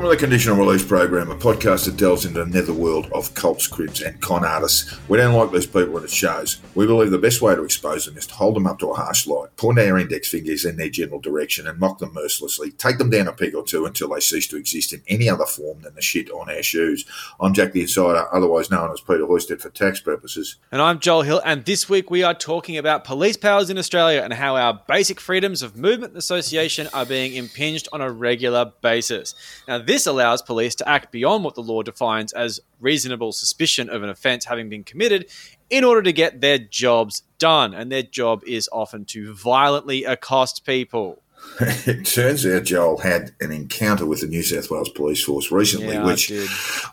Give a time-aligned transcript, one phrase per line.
[0.00, 3.66] Welcome to the Conditional Release Program, a podcast that delves into the netherworld of cults,
[3.66, 4.98] cribs, and con artists.
[5.10, 6.58] We don't like these people and it shows.
[6.74, 8.94] We believe the best way to expose them is to hold them up to a
[8.94, 12.70] harsh light, point our index fingers in their general direction, and mock them mercilessly.
[12.70, 15.44] Take them down a peg or two until they cease to exist in any other
[15.44, 17.04] form than the shit on our shoes.
[17.38, 20.56] I'm Jack the Insider, otherwise known as Peter Hoysted for tax purposes.
[20.72, 24.22] And I'm Joel Hill, and this week we are talking about police powers in Australia
[24.22, 28.72] and how our basic freedoms of movement and association are being impinged on a regular
[28.80, 29.34] basis.
[29.68, 34.04] Now, this allows police to act beyond what the law defines as reasonable suspicion of
[34.04, 35.28] an offence having been committed
[35.68, 37.74] in order to get their jobs done.
[37.74, 41.20] And their job is often to violently accost people.
[41.60, 45.94] It turns out Joel had an encounter with the New South Wales Police Force recently,
[45.94, 46.32] Yeah, which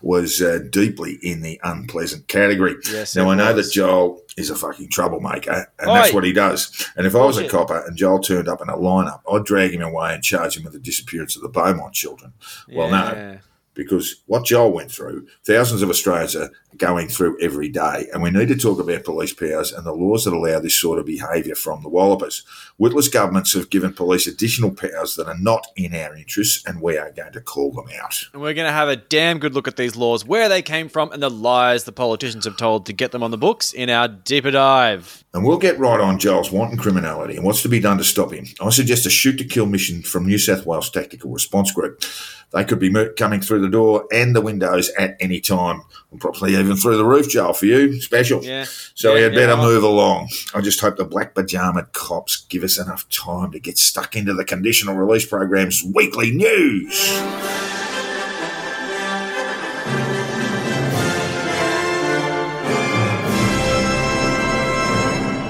[0.01, 2.75] was uh, deeply in the unpleasant category.
[2.91, 3.67] Yes, now, I know was.
[3.67, 5.93] that Joel is a fucking troublemaker, and Oi.
[5.93, 6.89] that's what he does.
[6.95, 9.73] And if I was a copper and Joel turned up in a lineup, I'd drag
[9.73, 12.33] him away and charge him with the disappearance of the Beaumont children.
[12.71, 13.37] Well, no, Yeah.
[13.77, 18.07] Because what Joel went through, thousands of Australians are going through every day.
[18.11, 20.99] And we need to talk about police powers and the laws that allow this sort
[20.99, 22.43] of behaviour from the Wallopers.
[22.77, 26.97] Witless governments have given police additional powers that are not in our interests, and we
[26.97, 28.25] are going to call them out.
[28.33, 30.89] And we're going to have a damn good look at these laws, where they came
[30.89, 33.89] from, and the lies the politicians have told to get them on the books in
[33.89, 35.23] our deeper dive.
[35.37, 38.33] And we'll get right on Joel's wanton criminality and what's to be done to stop
[38.33, 38.47] him.
[38.59, 42.01] I suggest a shoot to kill mission from New South Wales Tactical Response Group.
[42.53, 46.55] They could be coming through the door and the windows at any time, and probably
[46.55, 48.01] even through the roof, Joel, for you.
[48.01, 48.43] Special.
[48.43, 48.65] Yeah.
[48.95, 50.29] So Yeah, we had better well- move along.
[50.55, 54.33] I just hope the black pajama cops give us enough time to get stuck into
[54.33, 57.86] the conditional release program's weekly news.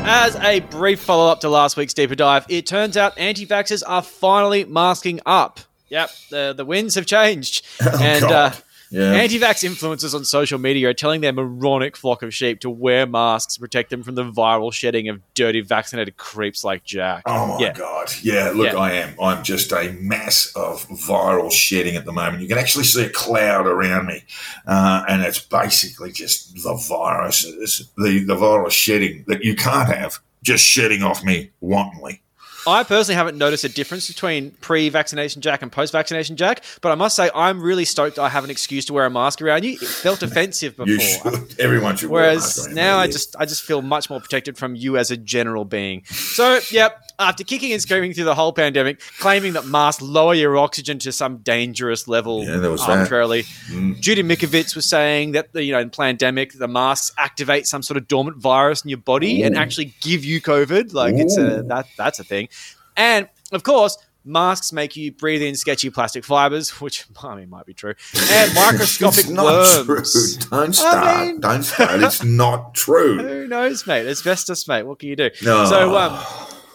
[0.09, 3.84] As a brief follow up to last week's deeper dive, it turns out anti vaxxers
[3.85, 5.59] are finally masking up.
[5.90, 7.66] Yep, the, the winds have changed.
[8.01, 8.59] and uh, Oh.
[8.90, 9.12] Yeah.
[9.14, 13.06] anti vax influencers on social media are telling their moronic flock of sheep to wear
[13.06, 17.24] masks to protect them from the viral shedding of dirty vaccinated creeps like Jack.
[17.26, 17.74] Oh my Yeah.
[17.74, 18.12] god!
[18.22, 18.78] Yeah, look, Yeah.
[18.80, 19.16] I am.
[19.22, 22.42] I'm just a mass of viral shedding at the moment.
[22.42, 24.24] You can actually see a cloud around me,
[24.66, 29.90] uh, and it's basically just the virus, it's the the virus shedding that you can't
[29.94, 32.22] have, just shedding off me wantonly.
[32.67, 37.16] I personally haven't noticed a difference between pre-vaccination Jack and post-vaccination Jack, but I must
[37.16, 39.73] say I'm really stoked I have an excuse to wear a mask around you.
[39.73, 41.00] It felt offensive before.
[41.00, 41.55] Should.
[41.59, 42.09] Everyone should.
[42.09, 44.97] wear a mask Whereas now I just I just feel much more protected from you
[44.97, 46.03] as a general being.
[46.05, 50.57] So yep, after kicking and screaming through the whole pandemic, claiming that masks lower your
[50.57, 52.91] oxygen to some dangerous level Yeah, there was that.
[52.91, 53.99] arbitrarily, Mm.
[53.99, 57.97] Judy Mikovits was saying that the, you know in pandemic the masks activate some sort
[57.97, 60.94] of dormant virus in your body and actually give you COVID.
[60.94, 62.49] Like it's a that that's a thing,
[62.97, 63.97] and of course.
[64.30, 67.94] Masks make you breathe in sketchy plastic fibers, which I mean might be true,
[68.30, 69.46] and microscopic it's not
[69.88, 70.35] worms.
[70.35, 70.50] true.
[70.50, 71.25] Don't start.
[71.28, 72.03] mean- Don't start.
[72.03, 73.18] It's not true.
[73.25, 74.06] Who knows, mate?
[74.06, 74.84] Asbestos, mate.
[74.84, 75.30] What can you do?
[75.44, 75.63] No.
[75.63, 76.22] So, um,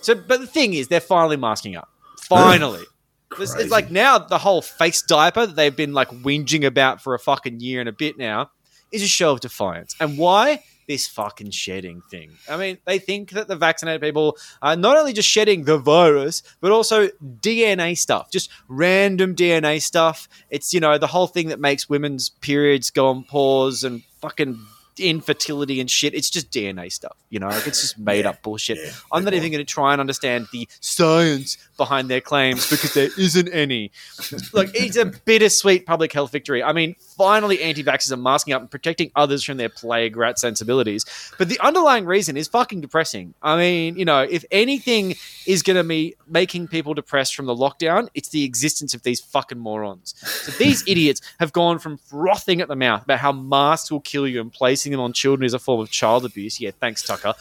[0.01, 1.91] so, but the thing is, they're finally masking up.
[2.23, 2.85] Finally.
[3.39, 7.19] It's like now the whole face diaper that they've been like whinging about for a
[7.19, 8.51] fucking year and a bit now
[8.93, 9.95] is a show of defiance.
[10.01, 10.63] And why?
[10.93, 12.33] This fucking shedding thing.
[12.51, 16.43] I mean, they think that the vaccinated people are not only just shedding the virus,
[16.61, 17.09] but also
[17.41, 20.29] DNA stuff, just random DNA stuff.
[20.51, 24.61] It's, you know, the whole thing that makes women's periods go on pause and fucking
[24.99, 26.13] infertility and shit.
[26.15, 28.77] It's just DNA stuff, you know, like it's just made Yeah, up bullshit.
[28.77, 32.93] yeah, I'm not even going to try and understand the science behind their claims because
[32.93, 33.91] there isn't any.
[34.53, 36.63] Look, it's a bittersweet public health victory.
[36.63, 40.39] I mean, finally, anti vaxxers are masking up and protecting others from their plague rat
[40.41, 41.05] sensibilities.
[41.39, 43.35] But the underlying reason is fucking depressing.
[43.43, 45.15] I mean, you know, if anything
[45.47, 49.21] is going to be making people depressed from the lockdown, it's the existence of these
[49.21, 50.15] fucking morons.
[50.19, 54.27] So these idiots have gone from frothing at the mouth about how masks will kill
[54.27, 56.61] you and placing them on children is a form of child abuse.
[56.61, 57.35] Yeah, thanks, Tucker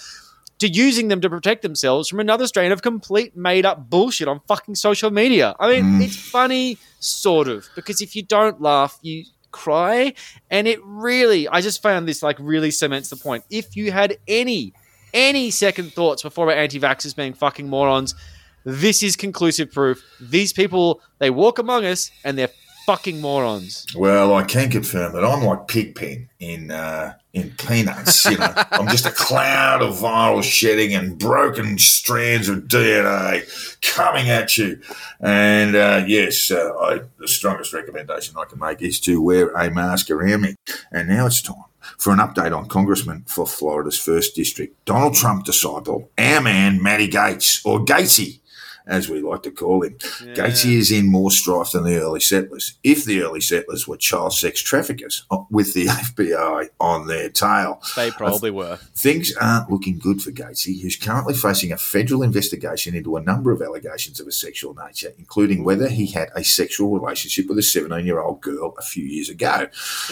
[0.59, 4.39] to using them to protect themselves from another strain of complete made up bullshit on
[4.47, 5.55] fucking social media.
[5.59, 6.03] I mean, Mm.
[6.03, 10.13] it's funny, sort of, because if you don't laugh, you cry.
[10.49, 13.43] And it really, I just found this like really cements the point.
[13.49, 14.73] If you had any,
[15.13, 18.15] any second thoughts before about anti vaxxers being fucking morons,
[18.63, 20.03] this is conclusive proof.
[20.19, 22.49] These people, they walk among us and they're
[22.85, 23.85] fucking morons.
[23.95, 28.25] Well, I can confirm that I'm like Pigpen in uh, in Peanuts.
[28.25, 33.43] You know, I'm just a cloud of viral shedding and broken strands of DNA
[33.81, 34.81] coming at you.
[35.19, 39.69] And uh, yes, uh, I, the strongest recommendation I can make is to wear a
[39.71, 40.55] mask around me.
[40.91, 41.65] And now it's time
[41.97, 47.07] for an update on Congressman for Florida's first district, Donald Trump disciple, our man Matty
[47.07, 48.40] Gaetz or Gatesy.
[48.87, 49.97] As we like to call him.
[50.25, 50.33] Yeah.
[50.33, 52.77] Gatesy is in more strife than the early settlers.
[52.83, 57.81] If the early settlers were child sex traffickers uh, with the FBI on their tail,
[57.95, 58.77] They probably were.
[58.95, 63.51] things aren't looking good for Gatesy, who's currently facing a federal investigation into a number
[63.51, 67.63] of allegations of a sexual nature, including whether he had a sexual relationship with a
[67.63, 69.67] 17 year old girl a few years ago.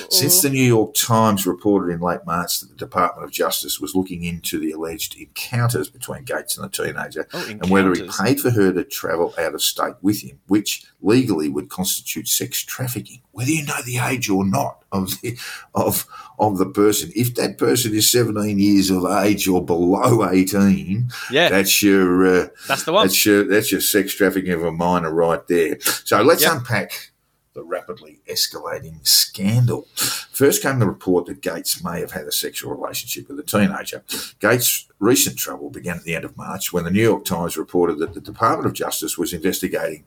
[0.10, 3.96] Since the New York Times reported in late March that the Department of Justice was
[3.96, 8.40] looking into the alleged encounters between Gaetz and the teenager Oh, and whether he paid
[8.40, 13.22] for her to travel out of state with him, which legally would constitute sex trafficking,
[13.32, 15.38] whether you know the age or not of the,
[15.74, 16.06] of
[16.38, 17.12] of the person.
[17.16, 22.48] If that person is 17 years of age or below 18, Yeah, that's your uh,
[22.68, 23.06] that's the one.
[23.08, 25.80] that's your that's your sex trafficking of a minor right there.
[25.82, 26.52] So let's Yep.
[26.54, 27.12] unpack
[27.54, 29.88] the rapidly escalating scandal.
[29.96, 34.04] First came the report that Gaetz may have had a sexual relationship with a teenager.
[34.40, 38.00] Gaetz' recent trouble began at the end of March when the New York Times reported
[38.00, 40.06] that the Department of Justice was investigating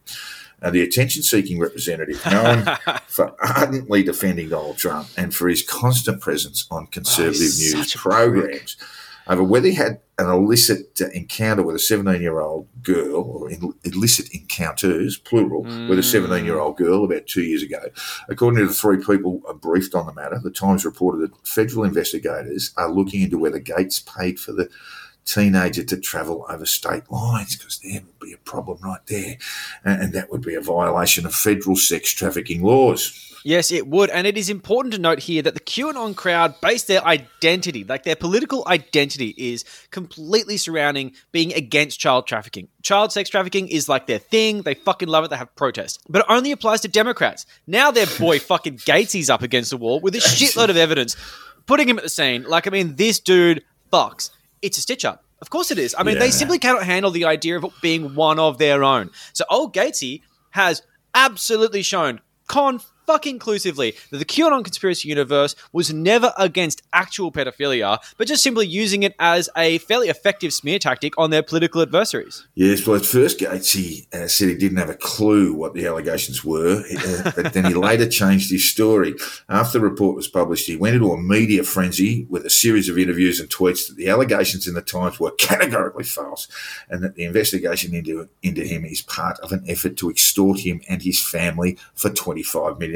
[0.62, 2.64] uh, the attention-seeking representative known
[3.08, 8.76] for ardently defending Donald Trump and for his constant presence on conservative Oh, news programs
[9.26, 13.50] over whether he had an illicit uh, encounter with a 17 year old girl, or
[13.84, 17.82] illicit encounters, plural, with a 17 year old girl about two years ago.
[18.28, 21.84] According to the three people uh, briefed on the matter, the Times reported that federal
[21.84, 24.68] investigators are looking into whether Gaetz paid for the
[25.24, 29.36] teenager to travel over state lines because there would be a problem right there.
[29.84, 33.31] And, and that would be a violation of federal sex trafficking laws.
[33.44, 34.10] Yes, it would.
[34.10, 38.04] And it is important to note here that the QAnon crowd base their identity, like
[38.04, 42.68] their political identity, is completely surrounding being against child trafficking.
[42.82, 44.62] Child sex trafficking is like their thing.
[44.62, 45.30] They fucking love it.
[45.30, 45.98] They have protests.
[46.08, 47.46] But it only applies to Democrats.
[47.66, 51.16] Now their boy fucking Gatesy's up against the wall with a shitload of evidence,
[51.66, 52.44] putting him at the scene.
[52.44, 54.30] Like, I mean, this dude fucks.
[54.60, 55.24] It's a stitch up.
[55.40, 55.92] Of course it is.
[55.98, 59.10] I mean, they simply cannot handle the idea of it being one of their own.
[59.32, 60.82] So old Gatesy has
[61.14, 67.98] absolutely shown con fucking inclusively that the QAnon conspiracy universe was never against actual pedophilia,
[68.16, 72.46] but just simply using it as a fairly effective smear tactic on their political adversaries.
[72.54, 76.44] Yes, well, at first Gaetz uh, said he didn't have a clue what the allegations
[76.44, 79.14] were, uh, but then he later changed his story.
[79.48, 82.98] After the report was published, he went into a media frenzy with a series of
[82.98, 86.48] interviews and tweets that the allegations in the Times were categorically false
[86.88, 90.80] and that the investigation into, into him is part of an effort to extort him
[90.88, 92.91] and his family for $25 million.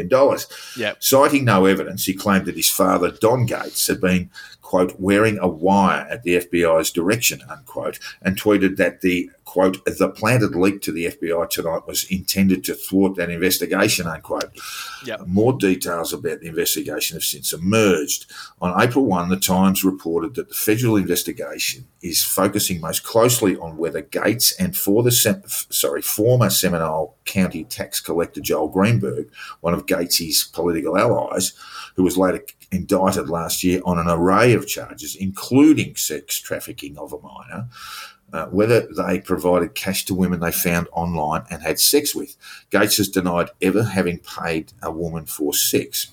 [0.76, 1.02] Yep.
[1.02, 4.30] Citing no evidence, he claimed that his father, Don Gaetz, had been,
[4.66, 10.08] quote, wearing a wire at the FBI's direction, unquote, and tweeted that the, quote, the
[10.08, 14.50] planted leak to the FBI tonight was intended to thwart that investigation, unquote.
[15.04, 15.28] Yep.
[15.28, 18.26] More details about the investigation have since emerged.
[18.60, 23.76] On April 1, the Times reported that the federal investigation is focusing most closely on
[23.76, 29.30] whether Gaetz and for the Sem- sorry, former Seminole County tax collector Joel Greenberg,
[29.60, 31.52] one of Gaetz's political allies,
[31.94, 37.12] who was later indicted last year on an array of charges, including sex trafficking of
[37.12, 37.68] a minor,
[38.32, 42.36] uh, whether they provided cash to women they found online and had sex with.
[42.70, 46.08] Gaetz has denied ever having paid a woman for sex,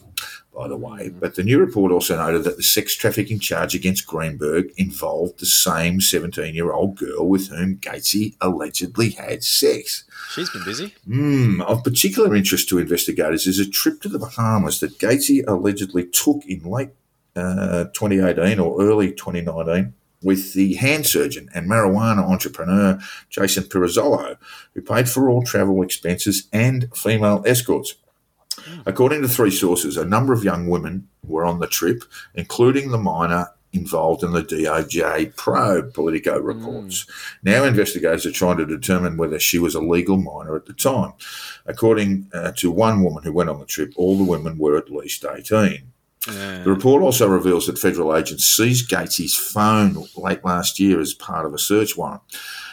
[0.53, 1.09] by the way.
[1.09, 5.45] But the new report also noted that the sex trafficking charge against Greenberg involved the
[5.45, 10.03] same 17 year old girl with whom Gatesy allegedly had sex.
[10.31, 10.93] She's been busy.
[11.05, 16.05] Hmm, of particular interest to investigators is a trip to the Bahamas that Gatesy allegedly
[16.05, 16.91] took in late
[17.35, 19.93] uh, 2018 or early 2019
[20.23, 24.37] with the hand surgeon and marijuana entrepreneur Jason Pirozzolo,
[24.73, 27.95] who paid for all travel expenses and female escorts.
[28.85, 32.03] According to three sources, a number of young women were on the trip,
[32.35, 37.07] including the minor involved in the DOJ probe, Politico reports.
[37.41, 41.13] Now investigators are trying to determine whether she was a legal minor at the time.
[41.65, 44.91] According uh, to one woman who went on the trip, all the women were at
[44.91, 45.91] least 18.
[46.63, 51.45] The report also reveals that federal agents seized Gatesy's phone late last year as part
[51.45, 52.21] of a search warrant.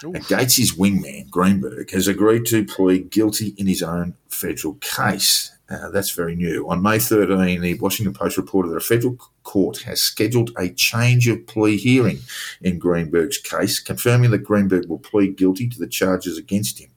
[0.04, 5.50] And Gatesy's wingman, Greenberg, has agreed to plead guilty in his own federal case.
[5.70, 6.68] Uh, that's very new.
[6.68, 11.28] On May 13, the Washington Post reported that a federal court has scheduled a change
[11.28, 12.18] of plea hearing
[12.60, 16.90] in Greenberg's case, confirming that Greenberg will plead guilty to the charges against him.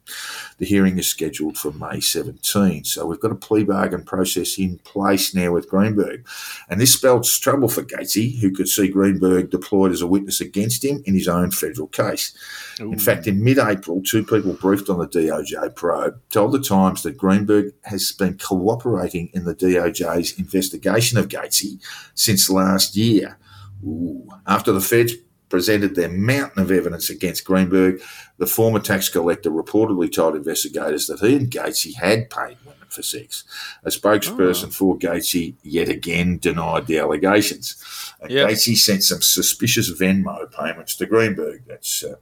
[0.58, 2.84] The hearing is scheduled for May 17.
[2.86, 6.28] So we've got a plea bargain process in place now with Greenberg.
[6.70, 10.84] And this spells trouble for Gatesy, who could see Greenberg deployed as a witness against
[10.86, 12.36] him in his own federal case.
[12.80, 17.04] In fact, in mid April, two people briefed on the DOJ probe told the Times
[17.04, 21.80] that Greenberg has been cooperating in the DOJ's investigation of Gatesy
[22.16, 23.38] since last year.
[23.86, 24.28] Ooh.
[24.48, 25.14] After the feds
[25.58, 28.02] presented their mountain of evidence against Greenberg.
[28.40, 33.04] The former tax collector reportedly told investigators that he and Gatesy had paid women for
[33.04, 33.44] sex.
[33.84, 34.72] A spokesperson Oh.
[34.72, 37.76] for Gatesy yet again denied the allegations.
[38.20, 38.48] And Yeah.
[38.48, 41.66] Gatesy sent some suspicious Venmo payments to Greenberg.
[41.68, 42.16] That's uh,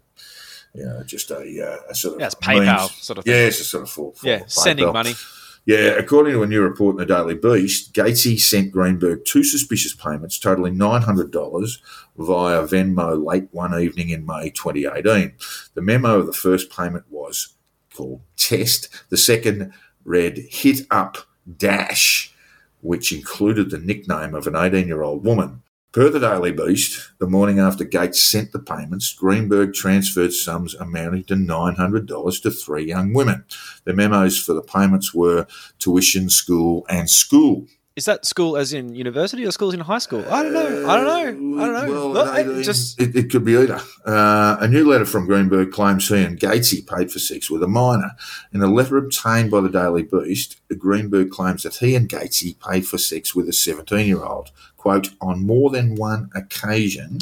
[0.75, 3.33] you know, just a, uh, a sort of Yeah, it's PayPal means- sort of thing.
[3.33, 4.11] Yeah, it's a sort of form.
[4.13, 4.93] form Yeah, sending PayPal.
[4.93, 5.15] money.
[5.65, 9.93] Yeah, according to a new report in the Daily Beast, Gatesy sent Greenberg two suspicious
[9.93, 11.77] payments totaling $900
[12.17, 15.33] via Venmo late one evening in May 2018.
[15.75, 17.53] The memo of the first payment was
[17.93, 18.89] called Test.
[19.09, 19.71] The second
[20.03, 21.17] read Hit Up
[21.57, 22.33] Dash,
[22.81, 25.61] which included the nickname of an 18 year old woman.
[25.93, 31.25] Per the Daily Beast, the morning after Gaetz sent the payments, Greenberg transferred sums amounting
[31.25, 33.43] to $900 to three young women.
[33.83, 35.47] The memos for the payments were
[35.79, 37.67] tuition, school, and school.
[37.97, 40.23] Is that school as in university or schools in high school?
[40.29, 40.89] I don't know.
[40.89, 41.61] I don't know.
[41.61, 41.93] I don't know.
[41.93, 43.81] Well, Look, it, just it, it could be either.
[44.05, 47.67] Uh, a new letter from Greenberg claims he and Gatesy paid for sex with a
[47.67, 48.11] minor.
[48.53, 52.87] In a letter obtained by the Daily Beast, Greenberg claims that he and Gatesy paid
[52.87, 54.51] for sex with a 17 year old.
[54.81, 57.19] Quote, on more than one occasion,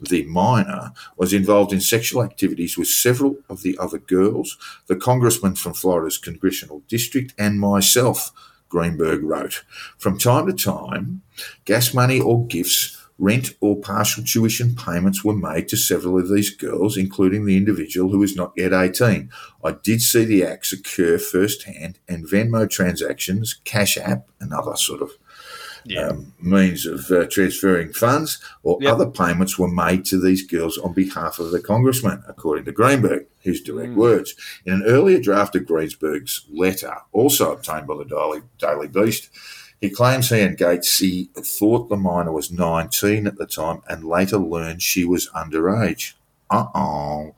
[0.00, 5.54] the minor was involved in sexual activities with several of the other girls, the congressman
[5.54, 8.32] from Florida's congressional district, and myself,
[8.70, 9.62] Greenberg wrote.
[9.98, 11.20] From time to time,
[11.66, 16.48] gas money or gifts, rent or partial tuition payments were made to several of these
[16.48, 19.28] girls, including the individual who is not yet 18.
[19.62, 25.10] I did see the acts occur firsthand, and Venmo transactions, Cash App, another sort of
[25.84, 26.08] Yeah.
[26.08, 28.92] um, means of uh, transferring funds or Yep.
[28.92, 33.26] other payments were made to these girls on behalf of the congressman, according to Greenberg,
[33.40, 33.96] his direct Mm.
[33.96, 34.34] words.
[34.64, 39.28] In an earlier draft of Greensberg's letter, also obtained by the Daily, Daily Beast,
[39.80, 44.38] he claims he and Gatesy thought the minor was 19 at the time and later
[44.38, 46.12] learned she was underage.
[46.50, 46.66] Uh.
[46.74, 47.34] Oh.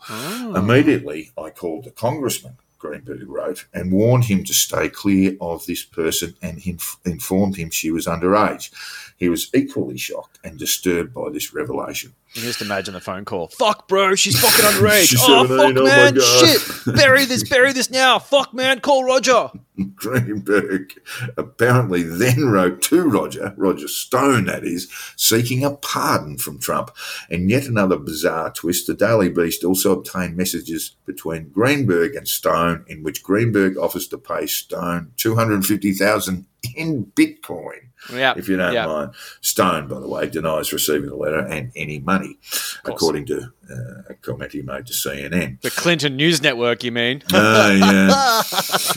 [0.54, 5.82] Immediately, I called the congressman, Greenberg wrote, and warned him to stay clear of this
[5.82, 8.70] person and inf- informed him she was underage.
[9.16, 12.14] He was equally shocked and disturbed by this revelation.
[12.34, 13.46] You can just imagine the phone call.
[13.46, 15.06] Fuck, bro, she's fucking underage.
[15.08, 16.46] She's oh, 17, fuck, oh my man, God.
[16.46, 16.96] shit.
[16.96, 18.18] Bury this, bury this now.
[18.18, 19.50] Fuck, man, call Roger.
[19.94, 21.00] Greenberg
[21.36, 26.90] apparently then wrote to Roger, Roger Stone that is, seeking a pardon from Trump.
[27.30, 32.84] And yet another bizarre twist, the Daily Beast also obtained messages between Greenberg and Stone
[32.88, 37.90] in which Greenberg offers to pay Stone 250,000 in Bitcoin.
[38.12, 38.34] Yeah.
[38.36, 38.86] If you don't yeah.
[38.86, 39.12] mind.
[39.40, 42.38] Stone, by the way, denies receiving the letter and any money,
[42.84, 45.60] according to uh, a comment he made to CNN.
[45.60, 47.22] The Clinton News Network, you mean?
[47.32, 48.42] Oh, yeah.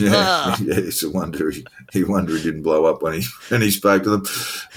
[0.00, 3.62] yeah, yeah, it's a wonder he, he wonder he didn't blow up when he when
[3.62, 4.22] he spoke to them.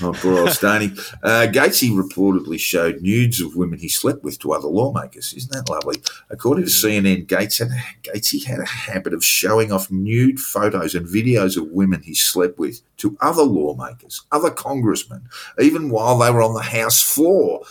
[0.01, 0.93] Oh, poor old Stoney.
[1.23, 5.33] Uh, Gatesy reportedly showed nudes of women he slept with to other lawmakers.
[5.33, 5.97] Isn't that lovely?
[6.29, 7.69] According to CNN, Gaetz had
[8.03, 12.57] Gatesy had a habit of showing off nude photos and videos of women he slept
[12.57, 15.27] with to other lawmakers, other congressmen,
[15.59, 17.63] even while they were on the House floor.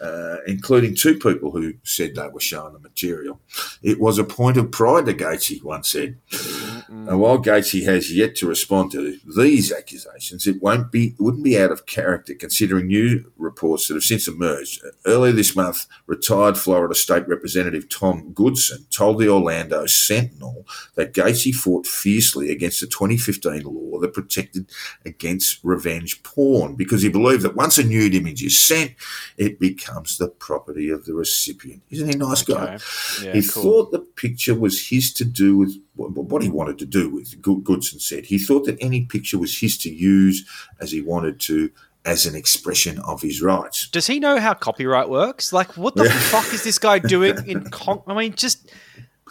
[0.00, 3.40] Uh, including two people who said they were showing the material.
[3.82, 6.16] It was a point of pride to Gatesy, one said.
[6.90, 7.08] Mm.
[7.08, 11.44] And while Gatesy has yet to respond to these accusations, it won't be it wouldn't
[11.44, 14.82] be out of character considering new reports that have since emerged.
[15.04, 21.54] Earlier this month, retired Florida State Representative Tom Goodson told the Orlando Sentinel that Gatesy
[21.54, 24.70] fought fiercely against the 2015 law that protected
[25.04, 28.92] against revenge porn because he believed that once a nude image is sent,
[29.36, 31.82] it becomes the property of the recipient.
[31.90, 32.78] Isn't he a nice guy?
[33.22, 33.62] Yeah, he cool.
[33.62, 37.40] thought the picture was his to do with what what he wanted to do with.
[37.42, 40.48] Goodson said he thought that any picture was his to use
[40.80, 41.70] as he wanted to,
[42.04, 43.88] as an expression of his rights.
[43.88, 45.52] Does he know how copyright works?
[45.52, 47.68] Like, what the fuck is this guy doing in?
[47.70, 48.70] Con- I mean, just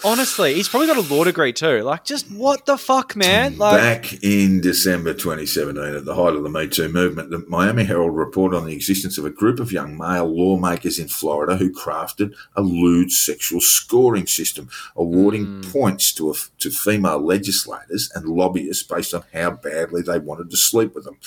[0.04, 1.82] honestly, he's probably got a law degree too.
[1.82, 3.58] Like, just what the fuck, man?
[3.58, 7.84] Like, Back in December 2017, at the height of the Me Too movement, the Miami
[7.84, 11.72] Herald reported on the existence of a group of young male lawmakers in Florida who
[11.72, 15.72] crafted a lewd sexual scoring system, awarding Mm.
[15.72, 20.58] points to, a, to female legislators and lobbyists based on how badly they wanted to
[20.58, 21.18] sleep with them.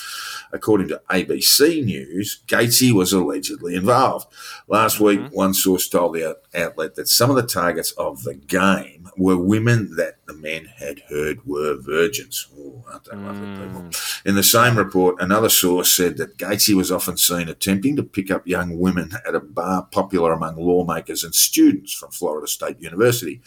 [0.51, 4.27] According to ABC News, Gatesy was allegedly involved.
[4.67, 5.35] Last week, Mm-hmm.
[5.35, 9.95] one source told the outlet that some of the targets of the game were women
[9.95, 12.47] that the men had heard were virgins.
[12.57, 13.89] Oh, aren't they lovely people?
[14.25, 18.31] In the same report, another source said that Gatesy was often seen attempting to pick
[18.31, 23.41] up young women at a bar popular among lawmakers and students from Florida State University.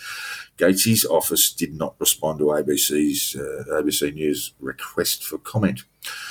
[0.59, 5.85] Gatesy's office did not respond to ABC's uh, ABC News request for comment.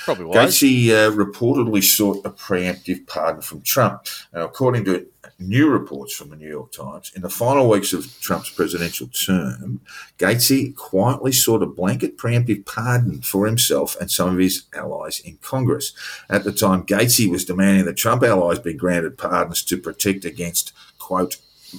[0.06, 0.36] probably was.
[0.38, 4.06] Gatesy uh, reportedly sought a preemptive pardon from Trump.
[4.34, 5.08] Now, according to
[5.40, 9.82] New reports from the New York Times in the final weeks of Trump's presidential term,
[10.18, 15.38] Gatesy quietly sought a blanket preemptive pardon for himself and some of his allies in
[15.42, 15.94] Congress.
[16.30, 20.72] At the time, Gatesy was demanding that Trump allies be granted pardons to protect against,
[21.00, 21.38] quote,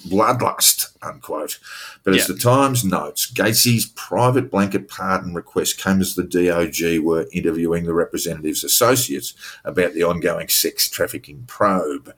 [0.09, 1.59] bloodlust, unquote.
[2.03, 2.35] But as Yeah.
[2.35, 7.95] the Times notes, Gatesy's private blanket pardon request came as the DOJ were interviewing the
[7.95, 9.35] representative's associates
[9.65, 12.13] about the ongoing sex trafficking probe.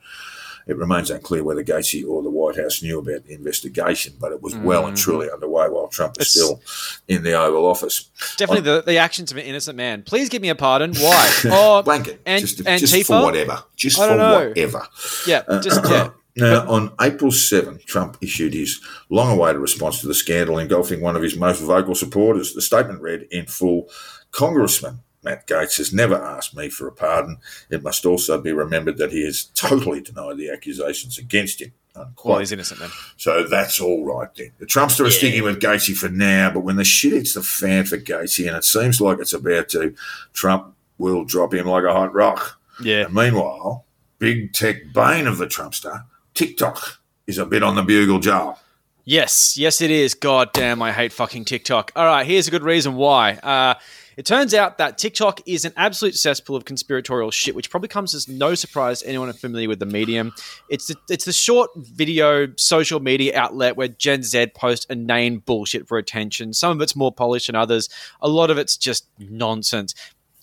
[0.66, 4.42] It remains unclear whether Gacy or the White House knew about the investigation, but it
[4.42, 5.00] was well and Mhm.
[5.00, 6.60] truly underway while Trump was It's- still
[7.06, 8.06] in the Oval Office.
[8.36, 10.02] Definitely the, the actions of an innocent man.
[10.02, 10.92] Please give me a pardon.
[10.94, 11.32] Why?
[11.46, 13.06] Oh, Blanket, and- just, just Antifa?
[13.06, 13.62] for whatever.
[13.76, 14.48] Just I for know.
[14.48, 14.88] whatever.
[15.26, 16.10] yeah, just yeah.
[16.38, 21.16] Now, on April 7, Trump issued his long awaited response to the scandal engulfing one
[21.16, 22.52] of his most vocal supporters.
[22.52, 23.88] The statement read in full
[24.32, 27.38] Congressman Matt Gaetz has never asked me for a pardon.
[27.68, 31.72] It must also be remembered that he has totally denied the accusations against him.
[31.96, 32.30] Unquote.
[32.30, 32.90] Well, he's innocent then.
[33.16, 34.52] So that's all right then.
[34.58, 37.86] The Trumpster are sticking with Gatesy for now, but when the shit hits the fan
[37.86, 39.94] for Gatesy, and it seems like it's about to,
[40.32, 42.60] Trump will drop him like a hot rock.
[42.80, 43.06] Yeah.
[43.06, 43.84] And meanwhile,
[44.20, 46.04] big tech bane of the Trumpster,
[46.34, 48.58] TikTok, is a bit on the bugle jar.
[49.04, 50.14] Yes, yes, it is.
[50.14, 51.92] God damn, I hate fucking TikTok.
[51.96, 53.34] All right, here's a good reason why.
[53.34, 53.74] Uh,
[54.16, 58.14] it turns out that TikTok is an absolute cesspool of conspiratorial shit, which probably comes
[58.14, 60.32] as no surprise to anyone familiar with the medium.
[60.68, 65.86] It's the, it's the short video social media outlet where Gen Z post inane bullshit
[65.86, 66.52] for attention.
[66.52, 67.88] Some of it's more polished than others.
[68.20, 69.94] A lot of it's just nonsense.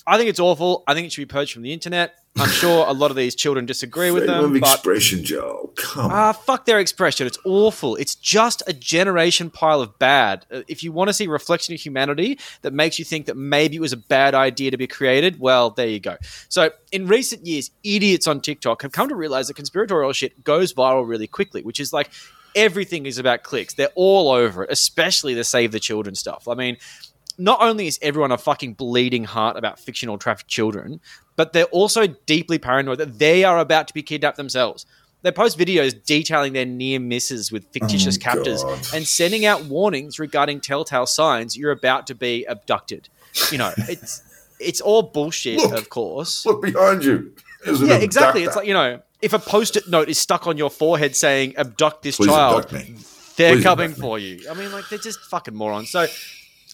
[0.06, 0.84] I think it's awful.
[0.88, 2.16] I think it should be purged from the internet.
[2.38, 5.63] I'm sure a lot of these children disagree with Freedom them, of but expression, Joel.
[5.76, 6.12] Come.
[6.12, 7.28] Ah, fuck their expression.
[7.28, 7.96] It's awful.
[7.96, 10.46] It's just a generation pile of bad.
[10.52, 13.78] Uh, If you want to see reflection of humanity that makes you think that maybe
[13.78, 16.18] it was a bad idea to be created, well, there you go.
[16.50, 20.74] So, in recent years, idiots on TikTok have come to realize that conspiratorial shit goes
[20.74, 22.10] viral really quickly, which is like
[22.56, 23.74] everything is about clicks.
[23.74, 26.48] They're all over it, especially the Save the Children stuff.
[26.48, 26.78] I mean,
[27.38, 31.00] not only is everyone a fucking bleeding heart about fictional trafficked children,
[31.36, 34.86] but they're also deeply paranoid that they are about to be kidnapped themselves.
[35.24, 38.80] They post videos detailing their near misses with fictitious Oh, captors God.
[38.94, 43.10] and sending out warnings regarding telltale signs you're about to be abducted.
[43.52, 44.22] You know, it's
[44.60, 45.72] it's all bullshit, Look.
[45.74, 46.46] of course.
[46.46, 47.34] Look behind you.
[47.66, 48.44] There's Yeah, exactly.
[48.44, 52.04] It's like, you know, if a post-it note is stuck on your forehead saying abduct
[52.04, 54.46] this Please child, abduct they're Please coming for you.
[54.50, 55.90] I mean, like they're just fucking morons.
[55.90, 56.06] So,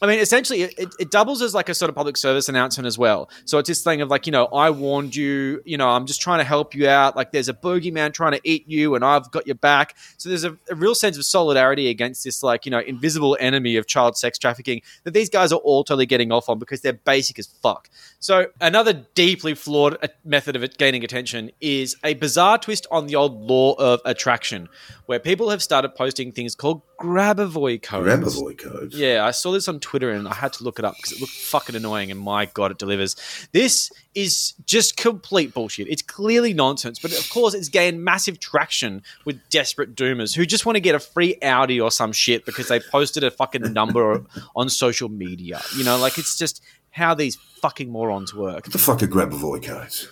[0.01, 2.97] I mean, essentially, it, it, doubles as like a sort of public service announcement as
[2.97, 3.29] well.
[3.45, 5.62] So it's this thing of like, you know, I warned you.
[5.65, 7.15] You know, I'm just trying to help you out.
[7.15, 9.97] Like, there's a boogeyman trying to eat you, and I've got your back.
[10.17, 13.75] So there's a, a real sense of solidarity against this, like, you know, invisible enemy
[13.75, 16.93] of child sex trafficking that these guys are all totally getting off on because they're
[16.93, 17.89] basic as fuck.
[18.19, 23.15] So another deeply flawed uh, method of gaining attention is a bizarre twist on the
[23.15, 24.69] old law of attraction,
[25.07, 28.07] where people have started posting things called Grabovoi codes.
[28.07, 28.89] Grabovoi.
[28.93, 31.21] Yeah, I saw this on Twitter and I had to look it up because it
[31.21, 33.15] looked fucking annoying and my god, it delivers.
[33.51, 35.88] This is just complete bullshit.
[35.88, 40.65] It's clearly nonsense, but of course it's gained massive traction with desperate doomers who just
[40.65, 44.23] want to get a free Audi or some shit because they posted a fucking number
[44.55, 45.62] on social media.
[45.77, 48.65] You know, like it's just how these fucking morons work.
[48.65, 50.09] What the fuck are Grabovoi codes?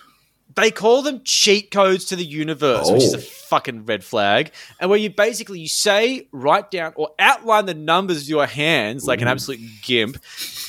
[0.58, 3.22] They call them cheat codes to the universe, which is a Oh.
[3.22, 4.52] fucking red flag.
[4.80, 9.06] And where you basically you say, write down or outline the numbers with your hands
[9.06, 10.18] like an absolute gimp,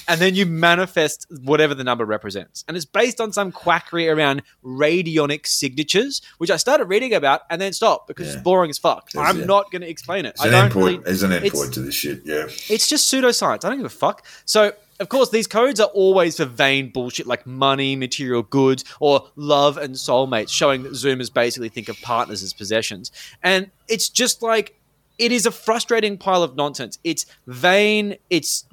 [0.07, 2.64] and then you manifest whatever the number represents.
[2.68, 7.61] And it's based on some quackery around radionic signatures, which I started reading about and
[7.61, 8.35] then stopped because Yeah.
[8.35, 9.09] it's boring as fuck.
[9.16, 10.37] I'm a- not going to explain it.
[10.38, 10.87] There's I an don't endpoint.
[10.87, 12.22] really, There's an it's- endpoint to this shit.
[12.24, 12.44] Yeah.
[12.68, 13.64] it's just pseudoscience.
[13.64, 14.24] I don't give a fuck.
[14.44, 19.28] So, of course, these codes are always for vain bullshit like money, material goods, or
[19.37, 23.12] love and soulmates, showing that Zoomers basically think of partners as possessions.
[23.42, 24.74] And it's just like,
[25.18, 26.98] it is a frustrating pile of nonsense.
[27.04, 28.64] It's vain, it's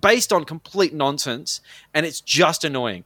[0.00, 1.60] based on complete nonsense,
[1.92, 3.04] and it's just annoying.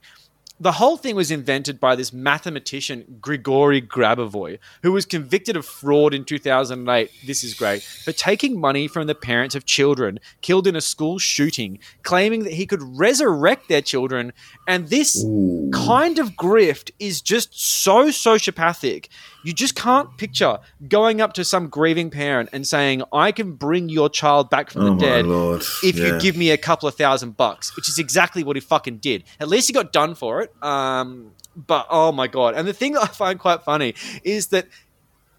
[0.61, 6.13] The whole thing was invented by this mathematician, Grigori Grabovoi, who was convicted of fraud
[6.13, 7.09] in 2008.
[7.25, 7.81] This is great.
[7.81, 12.53] For taking money from the parents of children killed in a school shooting, claiming that
[12.53, 14.33] he could resurrect their children.
[14.67, 15.69] And this Ooh.
[15.73, 19.07] kind of grift is just so sociopathic.
[19.45, 23.87] You just can't picture going up to some grieving parent and saying, I can bring
[23.87, 25.61] your child back from Oh the dead lord.
[25.83, 26.07] if Yeah.
[26.15, 29.23] you give me a couple of thousand bucks, which is exactly what he fucking did.
[29.39, 30.48] At least he got done for it.
[30.61, 32.55] Um, but oh my god!
[32.55, 34.67] And the thing that I find quite funny is that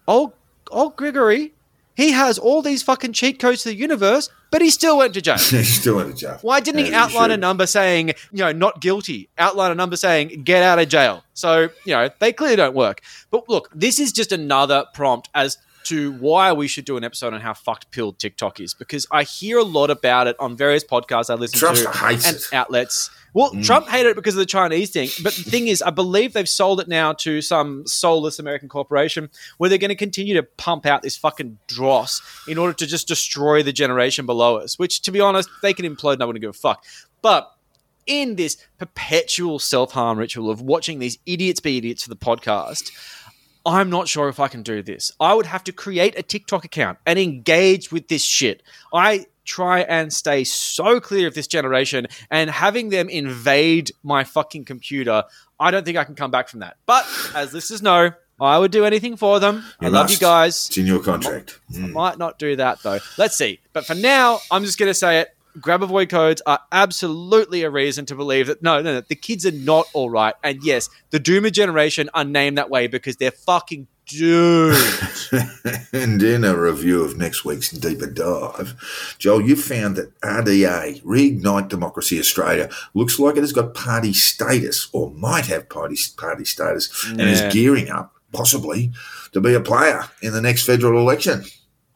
[0.07, 0.33] old
[0.69, 1.53] old Gregory
[1.95, 5.21] He has all these fucking cheat codes to the universe, but he still went to
[5.21, 5.37] jail.
[5.39, 6.39] He's still in a jail.
[6.41, 9.29] Why didn't he As outline a number saying, you know, not guilty?
[9.37, 11.23] Outline a number saying, get out of jail.
[11.33, 13.01] So, you know, they clearly don't work.
[13.29, 17.33] But look, this is just another prompt as to why we should do an episode
[17.33, 20.83] on how fucked pilled TikTok is because I hear a lot about it on various
[20.83, 22.49] podcasts I listen Trump to and it.
[22.53, 23.09] outlets.
[23.33, 23.63] Well, mm.
[23.63, 26.47] Trump hated it because of the Chinese thing, but the thing is, I believe they've
[26.47, 30.85] sold it now to some soulless American corporation where they're going to continue to pump
[30.85, 34.77] out this fucking dross in order to just destroy the generation below us.
[34.77, 36.83] Which, to be honest, they can implode and I wouldn't give a fuck.
[37.21, 37.51] But
[38.05, 42.91] in this perpetual self harm ritual of watching these idiots be idiots for the podcast,
[43.65, 45.11] I'm not sure if I can do this.
[45.19, 48.63] I would have to create a TikTok account and engage with this shit.
[48.93, 54.63] I try and stay so clear of this generation and having them invade my fucking
[54.63, 55.25] computer,
[55.59, 56.77] I don't think I can come back from that.
[56.85, 59.63] But as listeners know, I would do anything for them.
[59.81, 60.67] I You love you guys.
[60.67, 61.59] It's in your contract.
[61.73, 61.91] Mm.
[61.91, 62.99] Might not do that though.
[63.17, 63.59] Let's see.
[63.73, 65.35] But for now, I'm just going to say it.
[65.59, 69.51] Grabovoi codes are absolutely a reason to believe that no, no, no, the kids are
[69.51, 70.33] not all right.
[70.45, 74.77] And yes, the Doomer generation are named that way because they're fucking doomed.
[75.93, 81.69] and in a review of next week's Deeper Dive, Joel, you found that RDA, Reignite
[81.69, 87.05] Democracy Australia, looks like it has got party status or might have party, party status
[87.09, 88.91] and is gearing up, possibly,
[89.31, 91.43] to be a player in the next federal election.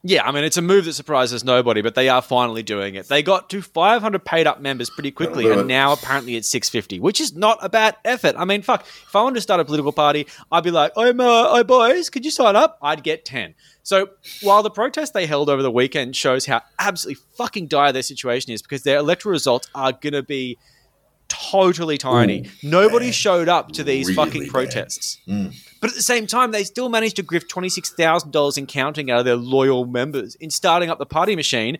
[0.08, 3.08] Yeah, I mean, it's a move that surprises nobody, but they are finally doing it.
[3.08, 5.66] They got to 500 paid up members pretty quickly, and it.
[5.66, 8.36] now apparently it's 650, which is not a bad effort.
[8.38, 11.18] I mean, fuck, if I wanted to start a political party, I'd be like, I'm,
[11.20, 12.78] uh, oh, boys, could you sign up?
[12.80, 13.54] I'd get 10.
[13.82, 14.10] So
[14.42, 18.52] while the protest they held over the weekend shows how absolutely fucking dire their situation
[18.52, 20.58] is, because their electoral results are going to be
[21.28, 22.46] totally tiny.
[22.46, 23.14] Ooh, Nobody bad.
[23.14, 25.18] showed up to these Really fucking protests.
[25.28, 25.54] Mm.
[25.80, 29.24] But at the same time, they still managed to grift $26,000 in counting out of
[29.24, 31.78] their loyal members in starting up the party machine.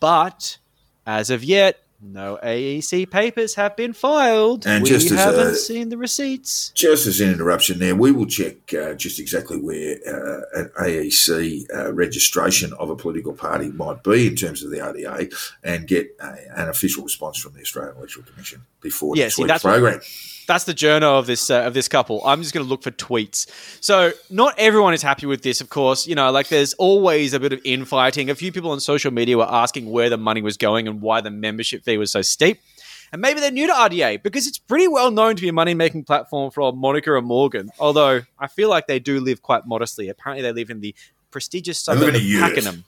[0.00, 0.58] But
[1.06, 4.66] as of yet, no AEC papers have been filed.
[4.66, 6.70] And we just as haven't a- seen the receipts.
[6.74, 11.64] Just as an interruption there, we will check uh, just exactly where uh, an AEC
[11.72, 16.08] uh, registration of a political party might be in terms of the RDA and get
[16.20, 19.64] a, an official response from the Australian Electoral Commission before Yeah, next see, week's that's
[19.64, 20.00] what- program.
[20.52, 22.20] That's the journal of this uh, of this couple.
[22.26, 23.46] I'm just going to look for tweets.
[23.82, 26.06] So not everyone is happy with this, of course.
[26.06, 28.28] You know, like there's always a bit of infighting.
[28.28, 31.22] A few people on social media were asking where the money was going and why
[31.22, 32.60] the membership fee was so steep.
[33.12, 35.72] And maybe they're new to RDA because it's pretty well known to be a money
[35.72, 37.70] making platform for Monica and Morgan.
[37.78, 40.10] Although I feel like they do live quite modestly.
[40.10, 40.94] Apparently, they live in the
[41.30, 42.20] prestigious suburb of.
[42.20, 42.84] Pakenham.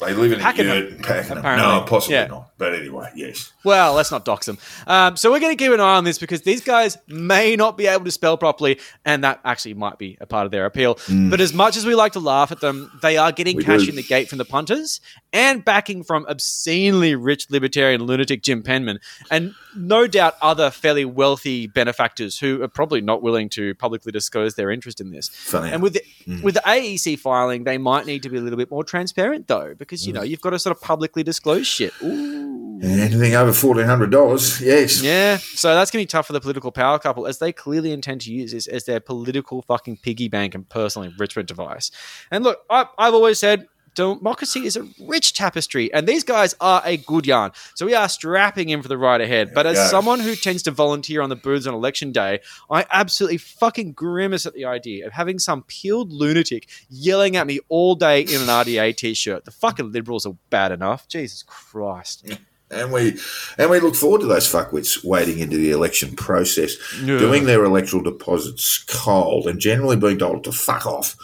[0.00, 1.38] They live in Pakenham, a yurt in Pakenham.
[1.38, 1.66] apparently.
[1.66, 2.26] No, possibly Yeah.
[2.28, 2.50] not.
[2.56, 3.52] But anyway, yes.
[3.64, 4.58] Well, let's not dox them.
[4.86, 7.76] Um, so we're going to keep an eye on this because these guys may not
[7.76, 10.98] be able to spell properly, and that actually might be a part of their appeal.
[11.08, 13.84] But as much as we like to laugh at them, they are getting We cash
[13.84, 13.90] do.
[13.90, 15.00] in the gate from the punters
[15.32, 18.98] and backing from obscenely rich libertarian lunatic Jim Penman,
[19.30, 24.54] and no doubt other fairly wealthy benefactors who are probably not willing to publicly disclose
[24.54, 25.28] their interest in this.
[25.28, 25.70] Funny.
[25.70, 28.70] And with the, with the AEC filing, they might need to be a little bit
[28.70, 31.92] more transparent, though, because you know you've got to sort of publicly disclose shit.
[32.02, 32.48] Ooh.
[32.80, 35.02] Anything over $1,400, yes.
[35.02, 37.90] Yeah, so that's going to be tough for the political power couple as they clearly
[37.90, 41.90] intend to use this as their political fucking piggy bank and personal enrichment device.
[42.30, 43.66] And look, I, I've always said
[43.98, 47.50] democracy is a rich tapestry, and these guys are a good yarn.
[47.74, 49.52] So we are strapping in for the ride ahead.
[49.54, 49.88] But as Yeah.
[49.88, 54.46] someone who tends to volunteer on the booths on election day, I absolutely fucking grimace
[54.46, 58.48] at the idea of having some peeled lunatic yelling at me all day in an
[58.48, 59.44] RDA t-shirt.
[59.44, 61.08] The fucking liberals are bad enough.
[61.08, 62.24] Jesus Christ.
[62.70, 63.18] And we
[63.56, 67.18] and we look forward to those fuckwits wading into the election process, Yeah.
[67.18, 71.16] doing their electoral deposits cold, and generally being told to fuck off.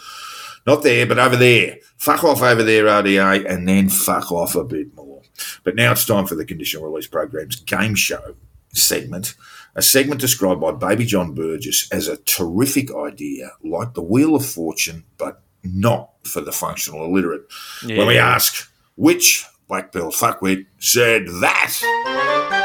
[0.66, 1.78] Not there, but over there.
[1.96, 5.22] Fuck off over there, RDA, and then fuck off a bit more.
[5.62, 8.36] But now it's time for the conditional release program's game show
[8.72, 9.34] segment,
[9.74, 14.46] a segment described by Baby John Burgess as a terrific idea, like the Wheel of
[14.46, 17.42] Fortune, but not for the functional illiterate.
[17.84, 22.62] When we ask which black belt fuckwit said that.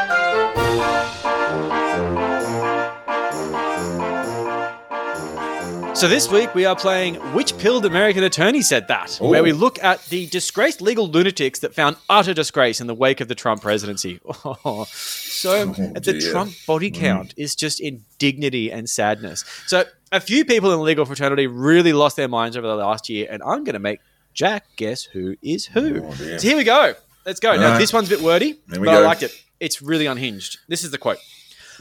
[6.00, 9.78] So this week we are playing Which Pilled American Attorney Said That, where we look
[9.84, 13.60] at the disgraced legal lunatics that found utter disgrace in the wake of the Trump
[13.60, 14.18] presidency.
[14.42, 16.26] Oh, so the.
[16.32, 19.44] Trump body count is just indignity and sadness.
[19.66, 23.10] So a few people in the legal fraternity really lost their minds over the last
[23.10, 24.00] year, and I'm going to make
[24.32, 26.02] Jack guess who is who.
[26.02, 26.94] Oh, so here we go.
[27.26, 27.56] Let's go.
[27.56, 27.78] Now Alright.
[27.78, 29.38] this one's a bit wordy, but I liked it.
[29.60, 30.60] It's really unhinged.
[30.66, 31.18] This is the quote.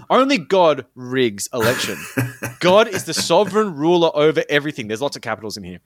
[0.09, 1.97] Only God rigs election.
[2.59, 4.87] God is the sovereign ruler over everything.
[4.87, 5.79] There's lots of capitals in here.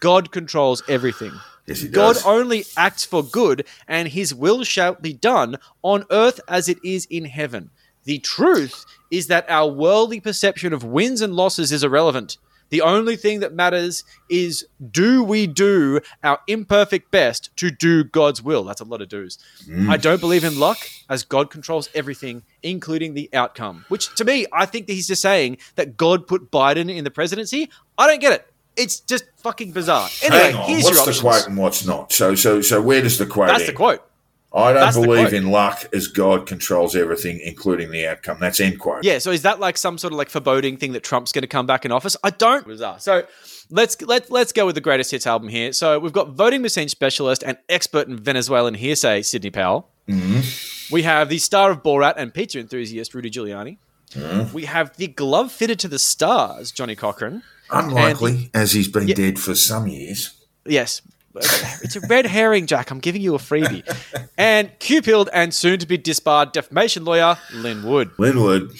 [0.00, 1.32] God controls everything.
[1.66, 2.26] Yes, God does.
[2.26, 7.06] only acts for good, and his will shall be done on earth as it is
[7.10, 7.70] in heaven.
[8.04, 12.38] The truth is that our worldly perception of wins and losses is irrelevant.
[12.70, 18.42] The only thing that matters is do we do our imperfect best to do God's
[18.42, 18.64] will?
[18.64, 19.38] That's a lot of do's.
[19.66, 19.88] Mm.
[19.90, 20.78] I don't believe in luck,
[21.08, 23.84] as God controls everything, including the outcome.
[23.88, 27.10] Which, to me, I think that he's just saying that God put Biden in the
[27.10, 27.70] presidency.
[27.96, 28.52] I don't get it.
[28.76, 30.08] It's just fucking bizarre.
[30.22, 32.12] Anyway, Hang on, here's what's your the quote and what's not?
[32.12, 33.48] So, so, so, where does the quote?
[33.48, 34.07] That's the quote.
[34.52, 38.38] I don't That's believe in luck as God controls everything, including the outcome.
[38.40, 39.04] That's end quote.
[39.04, 41.48] Yeah, so is that like some sort of like foreboding thing that Trump's going to
[41.48, 42.16] come back in office?
[42.24, 42.66] I don't.
[43.00, 43.24] So
[43.70, 45.72] let's let let's go with the greatest hits album here.
[45.74, 49.90] So we've got voting machine specialist and expert in Venezuelan hearsay, Sidney Powell.
[50.08, 50.94] Mm-hmm.
[50.94, 53.76] We have the star of Borat and pizza enthusiast Rudy Giuliani.
[54.12, 54.54] Mm-hmm.
[54.54, 57.42] We have the glove fitted to the stars, Johnnie Cochran.
[57.70, 59.14] Unlikely, as he's been Yeah.
[59.14, 60.30] dead for some years.
[60.64, 61.02] Yes.
[61.34, 62.90] It's a red herring, Jack.
[62.90, 63.84] I'm giving you a freebie.
[64.38, 68.10] and Cupid and soon to be disbarred defamation lawyer, Lin Wood.
[68.18, 68.72] Lin Wood,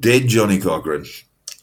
[0.00, 1.04] dead Johnnie Cochran,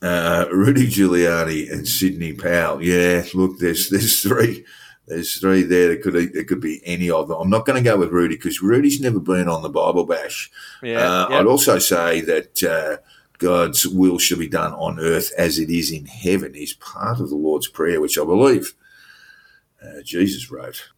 [0.02, 2.82] uh, Rudy Giuliani, and Sidney Powell.
[2.82, 4.65] Yeah, look, there's there's three.
[5.06, 5.89] There's three there.
[5.89, 7.38] There could there could be any of them.
[7.39, 10.50] I'm not going to go with Rudy because Rudy's never been on the Bible Bash.
[10.82, 11.00] Yeah.
[11.00, 11.39] Uh, yeah.
[11.39, 12.98] I'd also say that uh,
[13.38, 17.30] God's will shall be done on earth as it is in heaven is part of
[17.30, 18.74] the Lord's Prayer, which I believe
[19.84, 20.89] uh, Jesus wrote.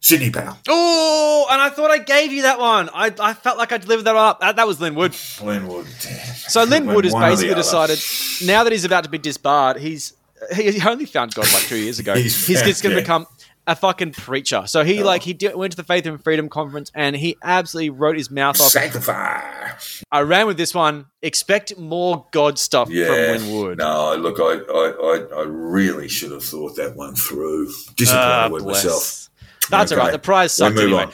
[0.00, 0.58] Sidney Powell.
[0.68, 2.90] Oh, and I thought I gave you that one.
[2.92, 4.40] I, I felt like I delivered that up.
[4.40, 5.16] That, that was Lin Wood.
[5.42, 5.86] Lin Wood.
[5.86, 7.98] So Lin Wood has basically decided
[8.44, 10.12] now that he's about to be disbarred, he's
[10.54, 12.14] he, he only found God like two years ago.
[12.18, 13.02] He's he's just going to yeah.
[13.02, 13.26] become
[13.66, 14.64] a fucking preacher.
[14.66, 17.90] So he like he did, went to the Faith and Freedom conference and he absolutely
[17.90, 18.68] wrote his mouth off.
[18.68, 19.70] Sanctify.
[20.12, 21.06] I ran with this one.
[21.22, 23.78] Expect more God stuff from Lin Wood.
[23.78, 24.88] No, look, I, I,
[25.36, 27.72] I, I really should have thought that one through.
[27.96, 28.84] Disappointed Ah, with bless.
[28.84, 29.30] myself.
[29.70, 29.98] That's Okay.
[30.00, 30.12] all right.
[30.12, 31.04] The prize sucked anyway.
[31.04, 31.12] on.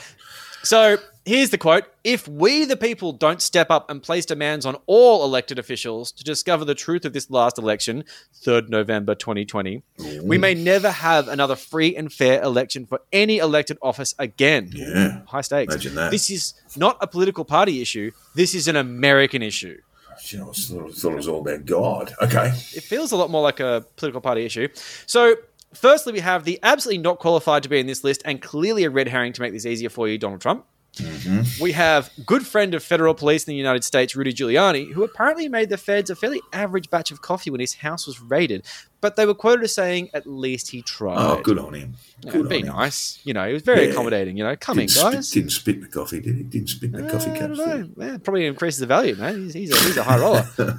[0.63, 0.97] So
[1.31, 5.23] here's the quote If we, the people, don't step up and place demands on all
[5.23, 8.03] elected officials to discover the truth of this last election,
[8.43, 9.81] 3rd November 2020,
[10.21, 14.71] we may never have another free and fair election for any elected office again.
[14.73, 15.21] Yeah.
[15.25, 15.73] High stakes.
[15.73, 16.11] Imagine that.
[16.11, 18.11] This is not a political party issue.
[18.35, 19.79] This is an American issue.
[20.25, 22.13] You know, I thought it was all about God.
[22.21, 22.47] Okay.
[22.47, 24.67] It feels a lot more like a political party issue.
[25.07, 25.35] So,
[25.73, 28.89] firstly, we have the absolutely not qualified to be in this list and clearly a
[28.89, 30.65] red herring to make this easier for you, Donald Trump.
[30.97, 31.63] Mm-hmm.
[31.63, 35.47] We have good friend of federal police in the United States, Rudy Giuliani, who apparently
[35.47, 38.65] made the feds a fairly average batch of coffee when his house was raided,
[39.01, 41.17] but they were quoted as saying at least he tried.
[41.17, 41.95] Oh, good on him.
[42.29, 42.67] Good be on him.
[42.75, 43.19] nice.
[43.23, 43.91] You know, he was very Yeah.
[43.91, 44.37] accommodating.
[44.37, 45.31] You know, come in, Didn't spit, guys.
[45.31, 46.43] didn't spit in the coffee, did he?
[46.43, 47.57] Didn't spit in the coffee I cups.
[47.57, 47.99] don't did he?
[48.05, 48.11] know.
[48.11, 49.37] Yeah, probably increases the value, man.
[49.43, 50.47] He's, he's, a, he's a high roller.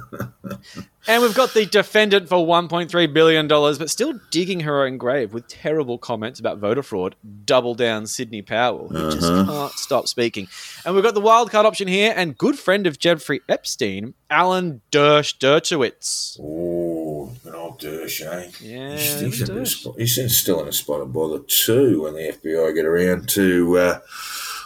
[1.07, 5.47] and we've got the defendant for $1.3 billion, but still digging her own grave with
[5.47, 7.15] terrible comments about voter fraud.
[7.45, 9.51] Double down Sidney Powell, who just Uh-huh.
[9.51, 10.47] can't stop speaking.
[10.85, 15.37] And we've got the wildcard option here, and good friend of Jeffrey Epstein, Alan Dersh
[15.37, 16.39] Dershowitz.
[16.41, 16.72] Oh,
[17.73, 18.51] old Dersh, eh?
[18.61, 22.33] Yeah, he's, he's, in spot, he's still in a spot of bother too when the
[22.33, 23.99] FBI get around to uh,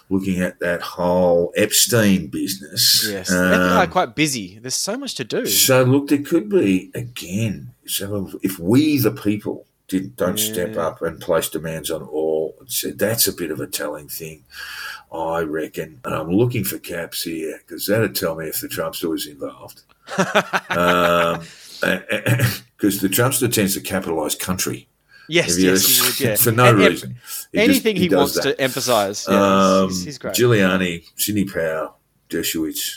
[0.09, 3.07] looking at that whole Epstein business.
[3.09, 4.59] Yes, Um, FBI are quite busy.
[4.59, 5.45] There's so much to do.
[5.45, 7.73] So look, there could be again.
[7.85, 12.91] So if we, the people, didn't don't step up and place demands on all, so
[12.91, 14.43] that's a bit of a telling thing,
[15.13, 16.01] I reckon.
[16.03, 19.83] And I'm looking for caps here because that'd tell me if the Trumpster was involved.
[20.69, 21.41] um,
[22.77, 24.87] because the Trumpster tends to capitalise country.
[25.29, 26.35] yes, yes, he would, yeah.
[26.35, 27.09] for no And reason.
[27.51, 28.43] He just- anything he, wants that.
[28.43, 29.25] to emphasize.
[29.29, 30.35] Yeah, Um, he's, he's great.
[30.35, 31.97] Giuliani, Sidney Powell,
[32.29, 32.91] Dershowitz.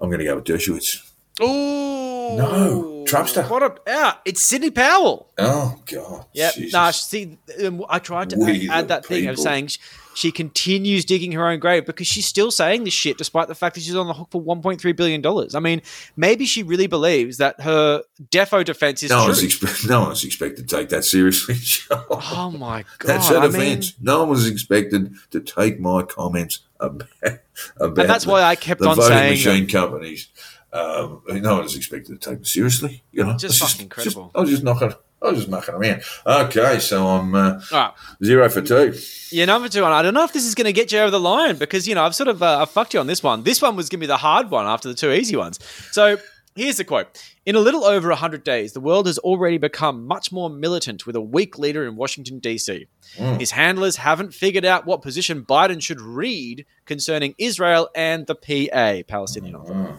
[0.00, 1.08] I'm going to go with Dershowitz.
[1.40, 3.48] Oh No, Trumpster.
[3.48, 5.30] What a yeah, it's Sidney Powell.
[5.38, 6.26] Oh God!
[6.34, 6.72] Yeah, Jesus.
[6.72, 6.90] nah.
[6.90, 9.44] See, um, I tried to We add the that thing of people.
[9.44, 9.68] saying
[10.14, 13.74] she continues digging her own grave because she's still saying this shit despite the fact
[13.74, 15.54] that she's on the hook for 1.3 billion dollars.
[15.54, 15.82] I mean,
[16.16, 19.26] maybe she really believes that her defo defense is no true.
[19.28, 21.56] one's expect, no one's expected to take that seriously.
[22.10, 23.08] oh my god!
[23.08, 23.94] That's an I offence.
[23.98, 27.40] mean, no one was expected to take my comments about about.
[27.80, 30.28] and that's the, why I kept the on voting saying machine companies.
[30.72, 33.02] Um, no one was expected to take them seriously.
[33.12, 34.30] You know, Just fucking incredible.
[34.34, 34.94] I was just knocking.
[35.22, 36.02] I was just mucking around.
[36.26, 37.92] Okay, so I'm uh, right.
[38.24, 38.94] zero for two.
[39.30, 41.10] Yeah, number two, and I don't know if this is going to get you over
[41.10, 43.44] the line because you know I've sort of uh, I've fucked you on this one.
[43.44, 45.58] This one was going to be the hard one after the two easy ones.
[45.92, 46.18] So
[46.54, 47.08] Here's the quote
[47.46, 51.16] In a little over 100 days, the world has already become much more militant with
[51.16, 52.86] a weak leader in Washington, D.C.
[53.16, 53.40] Mm.
[53.40, 59.02] His handlers haven't figured out what position Biden should read concerning Israel and the PA,
[59.08, 59.94] Palestinian Authority.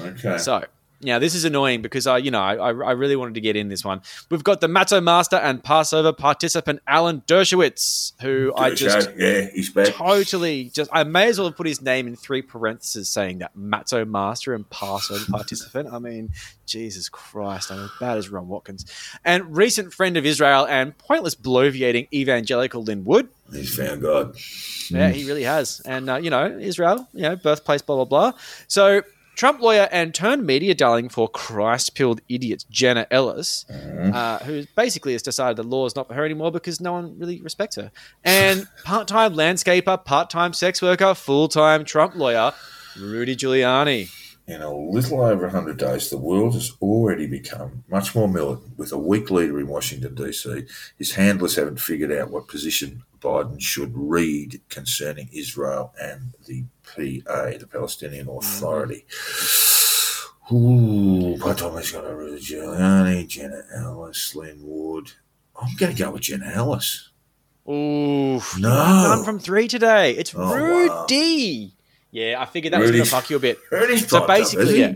[0.00, 0.38] Oh, okay.
[0.38, 0.64] So,
[1.02, 3.68] now this is annoying because I, you know, I, I really wanted to get in
[3.68, 4.02] this one.
[4.30, 9.14] We've got the Matzo Master and Passover participant Alan Dershowitz, who I just show.
[9.16, 9.88] yeah, he's back.
[9.88, 13.56] totally just I may as well have put his name in three parentheses saying that
[13.56, 15.92] Matzo Master and Passover participant.
[15.92, 16.30] I mean,
[16.66, 18.86] Jesus Christ, I'm as bad as Ron Watkins.
[19.24, 23.28] And recent friend of Israel and pointless bloviating evangelical Lin Wood.
[23.52, 24.36] He's found God.
[24.88, 25.80] Yeah, he really has.
[25.84, 28.32] And uh, you know, Israel, you know, birthplace, blah blah blah.
[28.68, 29.02] So
[29.42, 35.22] Trump lawyer and turned media darling for Christ-pilled idiot Jenna Ellis, uh, who basically has
[35.22, 37.90] decided the law is not for her anymore because no one really respects her.
[38.22, 42.52] And part-time landscaper, part-time sex worker, full-time Trump lawyer
[42.96, 44.14] Rudy Giuliani.
[44.46, 48.92] In a little over 100 days, the world has already become much more militant with
[48.92, 50.66] a weak leader in Washington, D.C.
[50.98, 57.56] His handlers haven't figured out what position Biden should read concerning Israel and the PA,
[57.58, 58.38] the Palestinian mm-hmm.
[58.38, 59.06] Authority.
[60.52, 65.12] Ooh, but Tommy's got a Rudy Giuliani, Jenna Ellis, Lin Wood.
[65.60, 67.10] I'm going to go with Jenna Ellis.
[67.68, 68.68] Ooh, No.
[69.14, 70.12] none from three today.
[70.12, 71.06] It's Oh, wow.
[71.06, 71.74] Rudy.
[72.10, 73.58] Yeah, I figured that was going to fuck you a bit.
[73.70, 74.94] Rudy's So piped up, basically, yeah.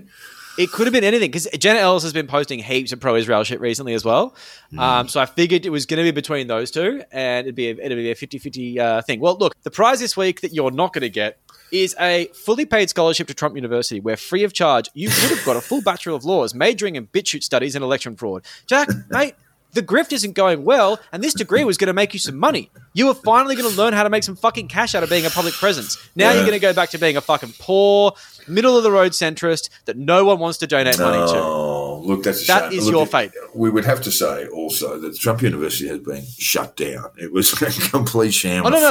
[0.58, 3.60] It could have been anything because Jenna Ellis has been posting heaps of pro-Israel shit
[3.60, 4.34] recently as well.
[4.70, 4.78] Hmm.
[4.78, 7.68] Um, so I figured it was going to be between those two, and it'd be
[7.68, 9.20] a, it'd be a 50-50 uh, thing.
[9.20, 11.38] Well, look, the prize this week that you're not going to get
[11.72, 15.44] is a fully paid scholarship to Trump University, where free of charge you would have
[15.44, 18.44] got a full Bachelor of Laws, majoring in BitChute studies and election fraud.
[18.66, 19.34] Jack, mate.
[19.76, 22.70] The grift isn't going well, and this degree was going to make you some money.
[22.94, 25.26] You were finally going to learn how to make some fucking cash out of being
[25.26, 25.98] a public presence.
[26.16, 28.12] Now you're going to go back to being a fucking poor,
[28.48, 31.38] middle of the road centrist that no one wants to donate money to.
[31.38, 33.32] Oh, look, that's a That is Look, your fate.
[33.54, 37.10] We would have to say also that Trump University has been shut down.
[37.18, 38.88] It was a complete sham Oh, no, no.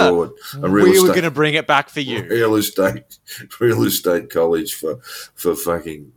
[0.52, 0.63] fraud.
[0.63, 2.24] A real We were going to bring it back for you.
[2.30, 3.17] real estate,
[3.60, 5.00] real estate college for
[5.34, 6.12] for fucking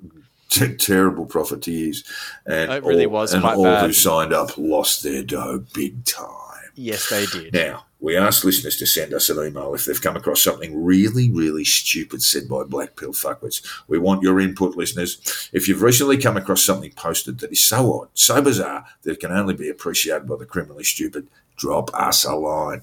[0.48, 2.04] t- terrible profiteers,
[2.46, 3.86] and It really all, was and all bad.
[3.86, 6.34] who signed up lost their dough big time.
[6.74, 7.52] Yes, they did.
[7.54, 11.28] Now, we asked listeners to send us an email if they've come across something really,
[11.28, 13.66] really stupid said by black pill fuckwits.
[13.88, 15.50] We want your input, listeners.
[15.52, 19.20] If you've recently come across something posted that is so odd, so bizarre, that it
[19.20, 22.82] can only be appreciated by the criminally stupid, drop us a line.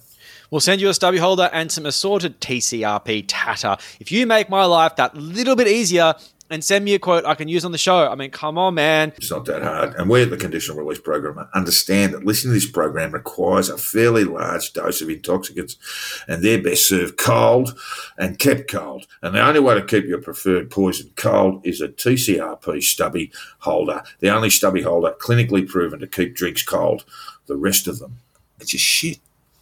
[0.51, 3.77] We'll send you a stubby holder and some assorted TCRP tatter.
[4.01, 6.15] If you make my life that little bit easier
[6.49, 8.75] and send me a quote I can use on the show, I mean, come on,
[8.75, 9.13] man.
[9.17, 9.95] It's not that hard.
[9.95, 13.77] And we at the Conditional Release Program understand that listening to this program requires a
[13.77, 15.77] fairly large dose of intoxicants,
[16.27, 17.77] and they're best served cold
[18.17, 19.07] and kept cold.
[19.21, 24.03] And the only way to keep your preferred poison cold is a TCRP stubby holder,
[24.19, 27.05] the only stubby holder clinically proven to keep drinks cold.
[27.47, 28.17] The rest of them,
[28.59, 29.19] it's just shit.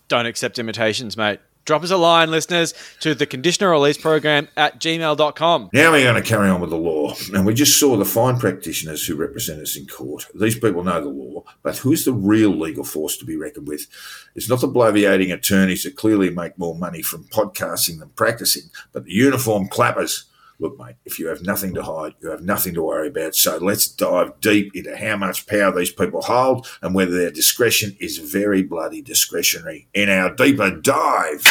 [0.07, 1.39] Don't accept imitations, mate.
[1.65, 5.69] Drop us a line, listeners, to the conditional release program at gmail.com.
[5.71, 7.13] Now we're going to carry on with the law.
[7.33, 10.27] And we just saw the fine practitioners who represent us in court.
[10.35, 13.87] These people know the law, but who's the real legal force to be reckoned with?
[14.35, 19.05] It's not the bloviating attorneys that clearly make more money from podcasting than practicing, but
[19.05, 20.25] the uniform clappers.
[20.63, 23.35] Look, mate, if you have nothing to hide, you have nothing to worry about.
[23.35, 27.97] So let's dive deep into how much power these people hold and whether their discretion
[27.99, 31.43] is very bloody discretionary in our deeper dive.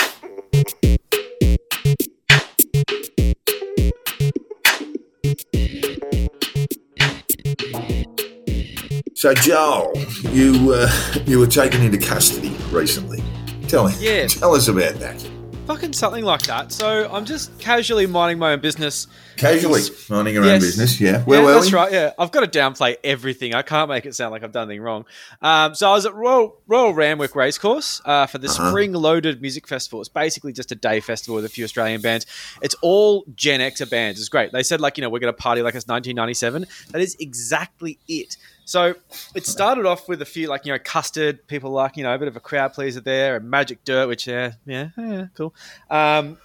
[9.14, 9.92] So, Joel,
[10.32, 10.90] you uh,
[11.26, 13.22] you were taken into custody recently.
[13.68, 14.26] Tell me, Yeah.
[14.26, 15.24] tell us about that.
[15.72, 16.70] Fucking something like that.
[16.70, 19.06] So I'm just casually minding my own business.
[19.38, 19.80] Casually
[20.10, 21.22] minding your own business, yeah.
[21.22, 21.76] Where yeah, were that's we?
[21.78, 21.90] right.
[21.90, 23.54] Yeah, I've got to downplay everything.
[23.54, 25.06] I can't make it sound like I've done anything wrong.
[25.40, 28.68] Um, so I was at Royal, Royal Randwick Racecourse uh, for the Uh-huh.
[28.68, 30.00] Spring Loaded Music Festival.
[30.00, 32.26] It's basically just a day festival with a few Australian bands.
[32.60, 34.20] It's all Gen Xer bands.
[34.20, 34.52] It's great.
[34.52, 36.66] They said like you know we're going to party like it's 1997.
[36.90, 38.36] That is exactly it.
[38.64, 38.94] So
[39.34, 42.18] it started off with a few like you know custard people like you know a
[42.18, 45.54] bit of a crowd pleaser there and Magic Dirt, which yeah yeah yeah cool.
[45.90, 46.38] Um,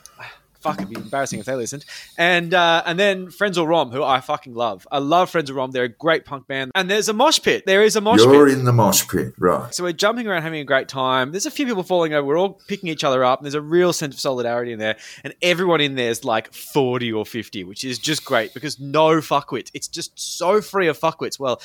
[0.60, 1.86] fuck, it'd be embarrassing if they listened.
[2.18, 4.88] And uh, and then Frenzal Rhomb, who I fucking love.
[4.92, 5.72] I love Frenzal Rhomb.
[5.72, 6.72] They're a great punk band.
[6.76, 7.64] And there's a mosh pit.
[7.66, 8.58] There is a mosh You're pit.
[8.58, 9.74] in the mosh pit, right?
[9.74, 11.32] So we're jumping around having a great time.
[11.32, 12.26] There's a few people falling over.
[12.26, 14.98] We're all picking each other up, and there's a real sense of solidarity in there.
[15.24, 19.18] And everyone in there is like 40 or 50, which is just great because no
[19.18, 19.72] fuckwits.
[19.74, 21.40] It's just so free of fuckwits.
[21.40, 21.62] Well,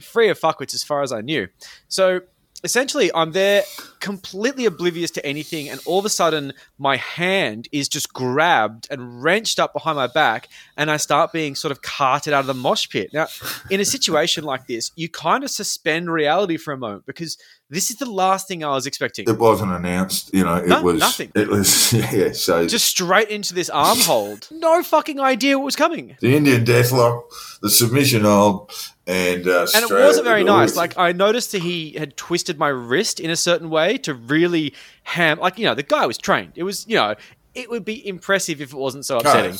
[0.00, 1.48] free of fuckwits as far as I knew.
[1.88, 2.20] So
[2.64, 3.64] essentially, I'm there
[4.00, 9.22] completely oblivious to anything, and all of a sudden, my hand is just grabbed and
[9.22, 12.54] wrenched up behind my back, and I start being sort of carted out of the
[12.54, 13.10] mosh pit.
[13.12, 13.26] Now,
[13.70, 17.36] in a situation like this, you kind of suspend reality for a moment because
[17.72, 19.24] this is the last thing I was expecting.
[19.26, 20.56] It wasn't announced, you know.
[20.56, 21.32] It No, was nothing.
[21.34, 22.32] It was yeah.
[22.32, 24.48] So Just straight into this arm hold.
[24.52, 26.16] No fucking idea what was coming.
[26.20, 27.22] the Indian deathlock,
[27.62, 28.70] the submission hold,
[29.06, 30.76] and uh, And it wasn't very nice.
[30.76, 34.74] Like I noticed that he had twisted my wrist in a certain way to really
[35.04, 35.38] ham.
[35.40, 36.52] Like you know, the guy was trained.
[36.56, 37.14] It was you know,
[37.54, 39.56] it would be impressive if it wasn't so upsetting.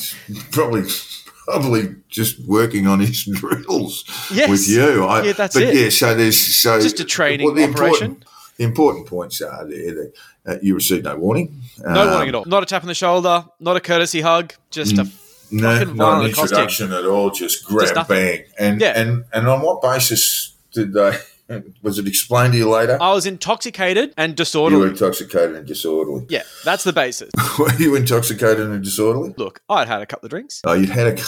[0.52, 0.82] probably
[1.46, 4.48] probably just working on his drills Yes.
[4.50, 5.04] with you.
[5.04, 5.74] I, Yeah, that's but it.
[5.74, 8.12] yeah, so there's so Just a training the operation.
[8.12, 8.24] Important,
[8.58, 10.12] the important points are there that
[10.46, 11.60] uh, you received no warning.
[11.80, 12.44] No Um, warning at all.
[12.46, 13.44] Not a tap on the shoulder.
[13.60, 14.54] Not a courtesy hug.
[14.70, 15.08] Just a
[15.50, 17.30] No, not an introduction at all.
[17.30, 18.16] Just grab, nothing.
[18.16, 18.98] bang, and Yeah.
[19.00, 21.12] and and on what basis did they?
[21.82, 22.98] Was it explained to you later?
[23.00, 24.88] I was intoxicated and you were disorderly.
[24.90, 26.26] intoxicated and disorderly.
[26.28, 27.30] Yeah, that's the basis.
[27.58, 29.34] were you intoxicated and disorderly?
[29.36, 30.60] Look, I'd had a couple of drinks.
[30.64, 31.22] Oh, you'd had a.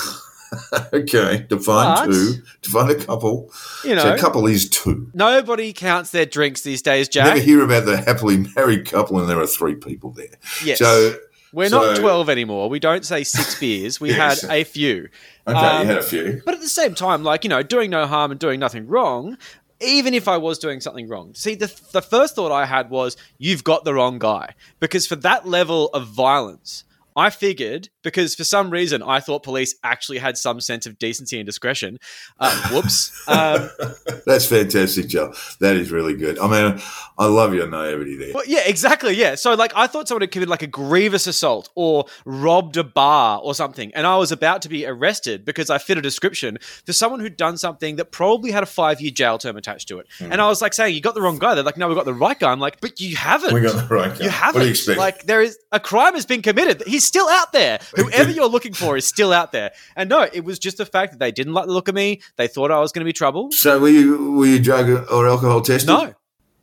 [0.93, 2.35] okay, define But- two.
[2.63, 3.51] Define a couple.
[3.85, 5.11] You So know, a couple is two.
[5.15, 9.29] nobody counts their drinks these days, You never hear about the happily married couple and
[9.29, 10.27] there are three people there.
[10.65, 10.79] Yes.
[10.79, 11.17] So,
[11.53, 12.69] We're so- not 12 anymore.
[12.69, 14.01] We don't say six beers.
[14.01, 14.43] We Yes.
[14.43, 15.09] had a few.
[15.47, 16.43] okay, Um, you had a few.
[16.45, 19.37] But at the same time, like, you know, doing no harm and doing nothing wrong,
[19.85, 21.35] even if I was doing something wrong.
[21.35, 24.55] See, the, the first thought I had was, you've got the wrong guy.
[24.81, 26.85] Because for that level of violence,
[27.17, 31.39] I figured, because for some reason I thought police actually had some sense of decency
[31.39, 31.99] and discretion.
[32.39, 33.11] Uh, whoops.
[33.27, 33.71] Um,
[34.27, 35.35] That's fantastic, Joe.
[35.61, 36.39] That is really good.
[36.39, 36.81] I mean,
[37.19, 38.33] I love your naivety there.
[38.35, 39.15] Well, yeah, exactly.
[39.15, 39.35] Yeah.
[39.35, 43.41] So, like, I thought someone had committed like a grievous assault or robbed a bar
[43.43, 46.93] or something, and I was about to be arrested because I fit a description for
[46.93, 50.07] someone who'd done something that probably had a five year jail term attached to it.
[50.19, 50.33] Hmm.
[50.33, 52.05] And I was like saying, "You got the wrong guy." They're like, "No, we got
[52.05, 54.25] the right guy." I'm like, "But you haven't." We got the right guy.
[54.25, 54.55] You haven't.
[54.55, 54.99] What do you expect?
[54.99, 56.83] Like there is a crime has been committed.
[56.87, 57.81] He's still out there.
[57.97, 59.73] Whoever you're looking for is still out there.
[59.97, 62.21] And no, it was just the fact that they didn't like the look of me.
[62.37, 63.53] They thought I was going to be trouble.
[63.53, 65.89] so were you were you drug or alcohol tested?
[65.89, 66.15] No,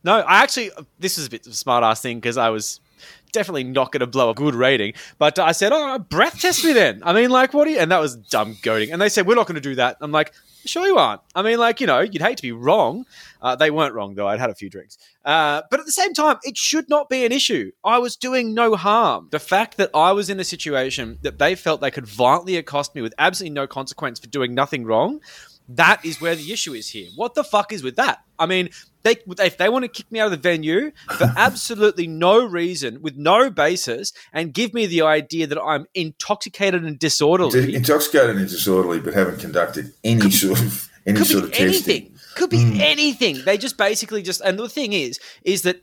[0.04, 0.20] no.
[0.20, 2.80] I actually, this is a bit of a smart ass thing because I was
[3.32, 4.92] definitely not going to blow a good rating.
[5.18, 7.78] But I said, "Oh, breath test me then." I mean, like, what do you?
[7.78, 8.92] And that was dumb goading.
[8.92, 10.32] And they said, "We're not going to do that." I'm like,
[10.64, 13.04] "Sure you aren't." I mean, like, you know, you'd hate to be wrong.
[13.40, 14.28] Uh, they weren't wrong though.
[14.28, 14.98] I'd had a few drinks.
[15.24, 17.72] Uh, but at the same time, it should not be an issue.
[17.84, 19.28] I was doing no harm.
[19.30, 22.94] The fact that I was in a situation that they felt they could violently accost
[22.94, 25.20] me with absolutely no consequence for doing nothing wrong.
[25.68, 27.08] That is where the issue is here.
[27.14, 28.22] What the fuck is with that?
[28.42, 28.70] I mean,
[29.04, 33.00] they if they want to kick me out of the venue for absolutely no reason,
[33.00, 38.48] with no basis, and give me the idea that I'm intoxicated and disorderly, Intoxicated and
[38.48, 41.94] disorderly, but haven't conducted any sort of any could sort be of testing.
[41.94, 42.18] anything.
[42.34, 42.80] Could be hmm.
[42.80, 43.44] anything.
[43.44, 45.82] They just basically just and the thing is, is that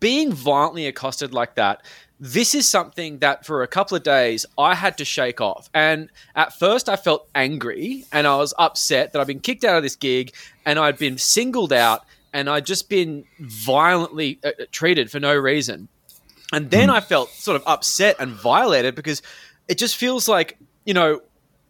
[0.00, 1.82] being violently accosted like that,
[2.24, 5.68] this is something that for a couple of days I had to shake off.
[5.74, 9.76] And at first I felt angry and I was upset that I'd been kicked out
[9.76, 10.32] of this gig
[10.64, 15.88] and I'd been singled out and I'd just been violently uh, treated for no reason.
[16.50, 19.20] And then I felt sort of upset and violated because
[19.68, 20.56] it just feels like,
[20.86, 21.20] you know,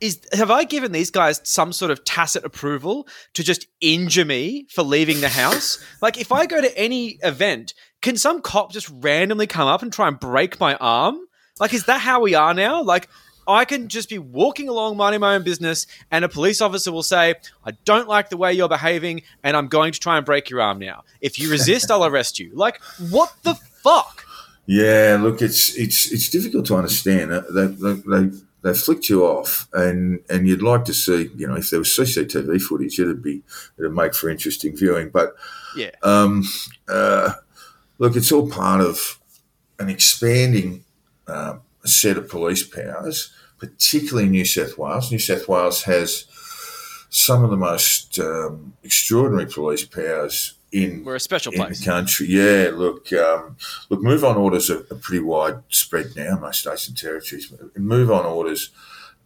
[0.01, 4.67] is have I given these guys some sort of tacit approval to just injure me
[4.71, 5.85] for leaving the house?
[6.01, 7.75] like if I go to any event,
[8.05, 11.19] can some cop just randomly come up and try and break my arm?
[11.59, 12.83] Like is that how we are now?
[12.83, 13.09] Like
[13.47, 17.03] I can just be walking along minding my own business and a police officer will
[17.03, 17.35] say,
[17.65, 20.61] I don't like the way you're behaving and I'm going to try and break your
[20.63, 21.05] arm now.
[21.21, 22.51] If you resist, I'll arrest you.
[22.55, 22.81] Like,
[23.11, 24.25] what the fuck?
[24.67, 27.31] Yeah, look, it's it's it's difficult to understand.
[27.51, 28.31] They they they,
[28.63, 31.89] they flicked you off, and and you'd like to see, you know, if there was
[31.89, 33.43] CCTV footage, it'd be
[33.79, 35.11] it'd make for interesting viewing.
[35.11, 35.35] But
[35.77, 35.91] Yeah.
[36.03, 36.45] um,
[36.89, 37.35] uh,
[38.05, 39.19] look, it's all part of
[39.79, 40.85] an expanding
[41.27, 45.11] uh, set of police powers, particularly in New South Wales.
[45.11, 46.27] New South Wales has
[47.09, 52.27] some of the most um, extraordinary police powers in We're a special in the country.
[52.29, 53.57] Yeah, look, um,
[53.89, 57.51] look, move on orders are, are pretty widespread now, most states and territories.
[57.75, 58.71] Move on orders,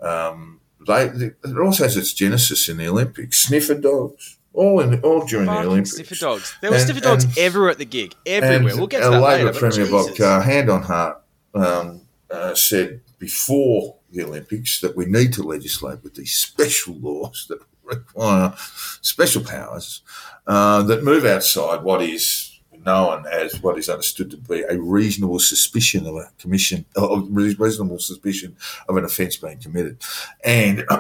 [0.01, 3.41] um, they, it also has its genesis in the Olympics.
[3.41, 6.19] Sniffer dogs, all in all during the Olympics.
[6.21, 6.55] dogs.
[6.61, 8.15] There were And- sniffer dogs and- everywhere at the gig.
[8.27, 8.77] Everywhere.
[8.77, 9.59] We'll get to that Labor later.
[9.59, 11.21] Premier Bob Carr, hand on heart,
[11.55, 17.47] um, uh, said before the Olympics that we need to legislate with these special laws
[17.49, 18.55] that require
[19.01, 20.03] special powers
[20.47, 22.48] uh, that move outside what is
[22.89, 27.99] known as what is understood to be a reasonable suspicion of a commission, of reasonable
[27.99, 28.57] suspicion
[28.89, 30.03] of an offence being committed,
[30.43, 30.85] and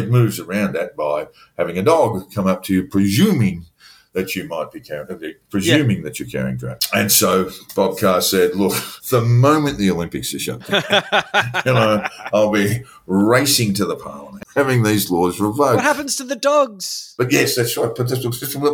[0.00, 3.66] it moves around that by having a dog come up to you, presuming
[4.14, 6.88] that you might be carrying, uh, presuming that you're carrying drugs.
[6.94, 8.74] And so Bob Carr said, look,
[9.10, 10.82] the moment the Olympics are shut down,
[11.66, 15.76] you know, I'll be racing to the parliament, having these laws revoked.
[15.76, 17.14] What happens to the dogs?
[17.16, 17.90] But yes, that's right.
[17.94, 18.08] But,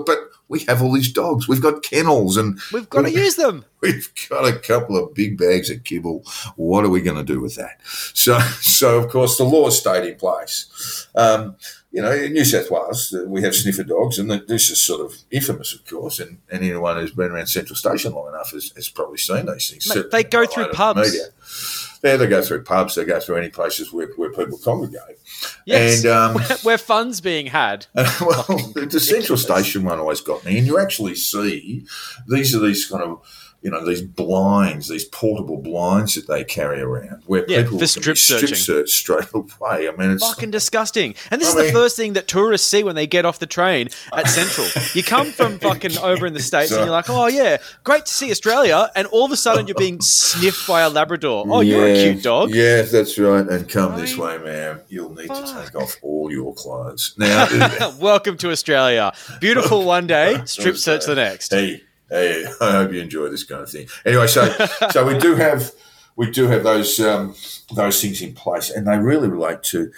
[0.06, 0.18] but
[0.48, 1.48] we have all these dogs.
[1.48, 3.64] We've got kennels and we've got to use them.
[3.84, 6.24] We've got a couple of big bags of kibble.
[6.56, 7.80] What are we going to do with that?
[7.84, 11.06] So, so of course, the law stayed in place.
[11.14, 11.56] Um,
[11.92, 15.02] you know, in New South Wales, uh, we have sniffer dogs, and this is sort
[15.02, 16.18] of infamous, of course.
[16.18, 19.94] And, anyone who's been around Central Station long enough has, has probably seen these things.
[19.94, 21.12] Mate, they go through pubs.
[21.12, 21.26] Media.
[22.04, 22.96] They go through pubs.
[22.96, 25.18] They go through any places where, where people congregate.
[25.64, 27.86] Yes, and, um, where, where fun's being had.
[27.94, 28.44] well,
[28.74, 31.86] the Central Station one always got me, and you actually see
[32.28, 36.82] these are these kind of you know these blinds, these portable blinds that they carry
[36.82, 39.88] around, where yeah, people for strip strip search straight away.
[39.88, 41.14] I mean, it's fucking disgusting.
[41.30, 43.38] And this I is mean, the first thing that tourists see when they get off
[43.38, 44.66] the train at Central.
[44.92, 48.04] you come from fucking over in the states, so, and you're like, oh yeah, great
[48.04, 51.46] to see Australia, and all of a sudden you're being sniffed by a Labrador.
[51.48, 52.50] Oh, yeah, you're a cute dog.
[52.50, 53.48] Yeah, that's right.
[53.48, 54.80] And come this way, ma'am.
[54.90, 55.46] You'll need Fuck.
[55.46, 57.94] to take off all your clothes now.
[57.98, 59.14] Welcome to Australia.
[59.40, 61.50] Beautiful one day, strip search the next.
[61.50, 61.82] Hey.
[62.08, 63.88] Hey, I hope you enjoy this kind of thing.
[64.04, 64.48] Anyway, so
[64.90, 65.72] so we do have
[66.16, 67.34] we do have those um,
[67.74, 69.90] those things in place, and they really relate to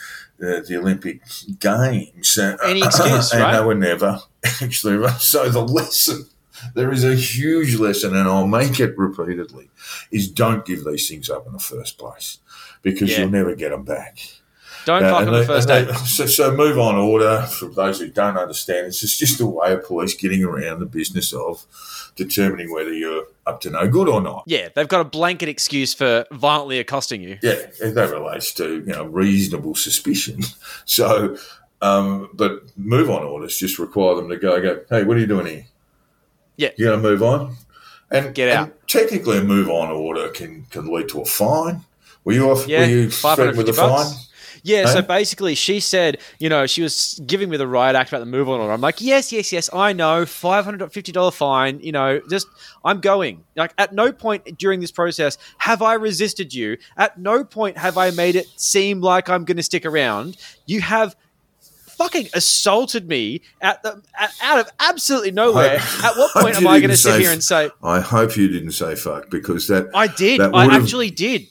[0.42, 1.20] uh, the Olympic
[1.58, 2.38] Games.
[2.38, 3.58] Uh, Any excuse, and right?
[3.58, 4.20] they were never
[4.62, 5.06] actually.
[5.18, 6.26] So the lesson
[6.74, 9.70] there is a huge lesson, and I'll make it repeatedly:
[10.10, 12.38] is don't give these things up in the first place
[12.82, 13.20] because yeah.
[13.20, 14.18] you'll never get them back.
[14.86, 15.84] Don't uh, fuck on the first day.
[16.06, 17.42] So, so, move on order.
[17.42, 20.86] For those who don't understand, it's just, just a way of police getting around the
[20.86, 21.66] business of
[22.14, 24.44] determining whether you're up to no good or not.
[24.46, 27.38] Yeah, they've got a blanket excuse for violently accosting you.
[27.42, 30.42] Yeah, that relates to you know reasonable suspicion.
[30.84, 31.36] So,
[31.82, 34.82] um, but move on orders just require them to go go.
[34.88, 35.66] Hey, what are you doing here?
[36.56, 37.56] Yeah, you're going to move on
[38.10, 38.68] and get out.
[38.68, 41.82] And technically, a move on order can can lead to a fine.
[42.24, 42.68] Were you off?
[42.68, 44.12] Yeah, were you threatened with a bucks.
[44.12, 44.25] fine?
[44.66, 48.18] Yeah, so basically, she said, you know, she was giving me the riot act about
[48.18, 48.72] the move on order.
[48.72, 51.78] I'm like, yes, yes, yes, I know, five hundred fifty dollar fine.
[51.78, 52.48] You know, just
[52.84, 53.44] I'm going.
[53.54, 56.78] Like, at no point during this process have I resisted you.
[56.96, 60.36] At no point have I made it seem like I'm going to stick around.
[60.66, 61.14] You have
[61.60, 65.76] fucking assaulted me at the at, out of absolutely nowhere.
[65.76, 67.70] at what point am I going to sit here and say?
[67.84, 70.40] I hope you didn't say fuck because that I did.
[70.40, 71.46] That I actually did.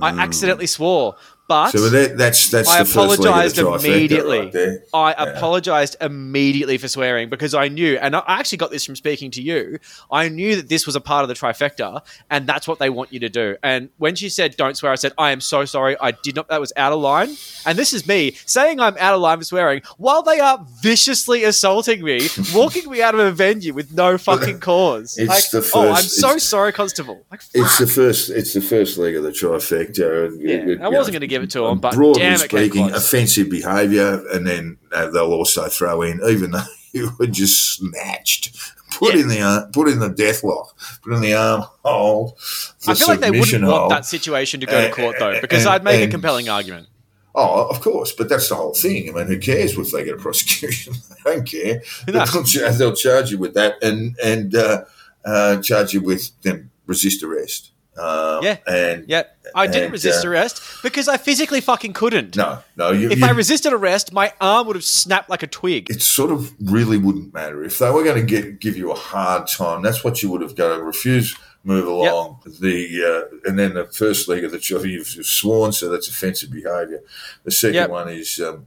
[0.00, 0.20] I mm.
[0.20, 1.16] accidentally swore.
[1.52, 4.50] But so that, that's that's I apologized immediately.
[4.54, 5.24] Right I yeah.
[5.24, 9.42] apologized immediately for swearing because I knew, and I actually got this from speaking to
[9.42, 9.78] you.
[10.10, 12.00] I knew that this was a part of the trifecta,
[12.30, 13.56] and that's what they want you to do.
[13.62, 15.94] And when she said "Don't swear," I said, "I am so sorry.
[16.00, 16.48] I did not.
[16.48, 17.36] That was out of line."
[17.66, 21.44] And this is me saying I'm out of line for swearing while they are viciously
[21.44, 25.18] assaulting me, walking me out of a venue with no fucking cause.
[25.18, 27.26] It's like, the first, oh, I'm so sorry, Constable.
[27.30, 28.30] Like, it's the first.
[28.30, 30.34] It's the first leg of the trifecta.
[30.40, 34.46] Yeah, I wasn't going to give it to him, but broadly speaking, offensive behaviour, and
[34.46, 36.62] then uh, they'll also throw in even though
[36.92, 38.56] you were just snatched.
[38.98, 39.22] Put yeah.
[39.22, 42.38] in the put in the death lock, put in the arm hold.
[42.86, 45.74] I feel like they wouldn't want that situation to go to court though, because and,
[45.74, 46.88] I'd make and, a compelling argument.
[47.34, 49.08] Oh, of course, but that's the whole thing.
[49.08, 50.92] I mean, who cares if they get a prosecution?
[51.24, 51.82] they don't care.
[52.06, 52.24] No.
[52.26, 54.84] They'll, they'll, charge you with that and and uh,
[55.24, 57.71] uh, charge you with them resist arrest.
[57.96, 59.24] Um, yeah, and yeah,
[59.54, 62.36] I didn't resist uh, arrest because I physically fucking couldn't.
[62.36, 62.90] No, no.
[62.90, 65.90] You, if you, I resisted arrest, my arm would have snapped like a twig.
[65.90, 68.96] It sort of really wouldn't matter if they were going to get give you a
[68.96, 69.82] hard time.
[69.82, 72.40] That's what you would have got to refuse move along.
[72.46, 72.54] Yep.
[72.56, 76.50] The uh, and then the first leg of the job you've sworn, so that's offensive
[76.50, 77.02] behaviour.
[77.44, 77.90] The second yep.
[77.90, 78.40] one is.
[78.40, 78.66] Um,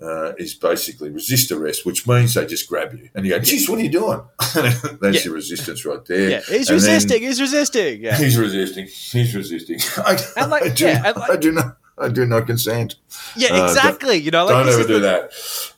[0.00, 3.68] uh, is basically resist arrest, which means they just grab you and you go, "Geez,
[3.68, 4.20] what are you doing?"
[4.54, 5.24] That's yeah.
[5.24, 6.30] your resistance right there.
[6.30, 7.22] Yeah, he's and resisting.
[7.22, 8.02] He's resisting.
[8.02, 8.16] Yeah.
[8.16, 8.86] He's resisting.
[8.86, 9.80] He's resisting.
[10.04, 11.78] I, like, I do, yeah, like, I do not.
[11.98, 12.96] I do not consent.
[13.36, 14.16] Yeah, exactly.
[14.16, 15.30] Uh, you know, like, don't ever do the, that.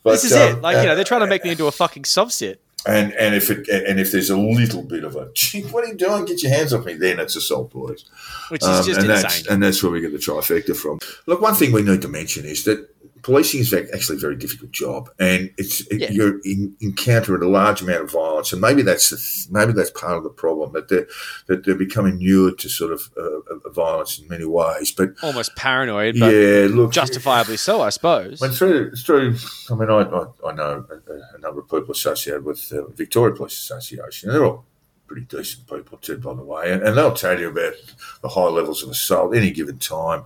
[0.03, 0.61] But, this is um, it.
[0.61, 2.57] Like, you know, they're trying to make me into a fucking subset.
[2.85, 5.31] And and if it and if there's a little bit of a,
[5.69, 6.23] what are you doing?
[6.23, 6.93] Get your hands off me!
[6.93, 8.05] Then it's assault, boys.
[8.47, 9.21] Which is um, just and insane.
[9.21, 10.99] That's, and that's where we get the trifecta from.
[11.25, 12.89] Look, one thing we need to mention is that
[13.21, 16.09] policing is actually a very difficult job, and it's yeah.
[16.11, 20.17] you're in, encountering a large amount of violence, and maybe that's the, maybe that's part
[20.17, 21.07] of the problem that they're
[21.47, 26.15] that they're becoming inured to sort of uh, violence in many ways, but almost paranoid.
[26.15, 28.41] yeah, look, justifiably so, I suppose.
[28.41, 29.35] When through through,
[29.69, 33.35] I mean, I I, I know a, a, number of people associated with the Victoria
[33.35, 34.65] Police Association, and they're all
[35.09, 37.73] pretty decent people too, by the way, and, and they'll tell you about
[38.21, 40.23] the high levels of assault any given time.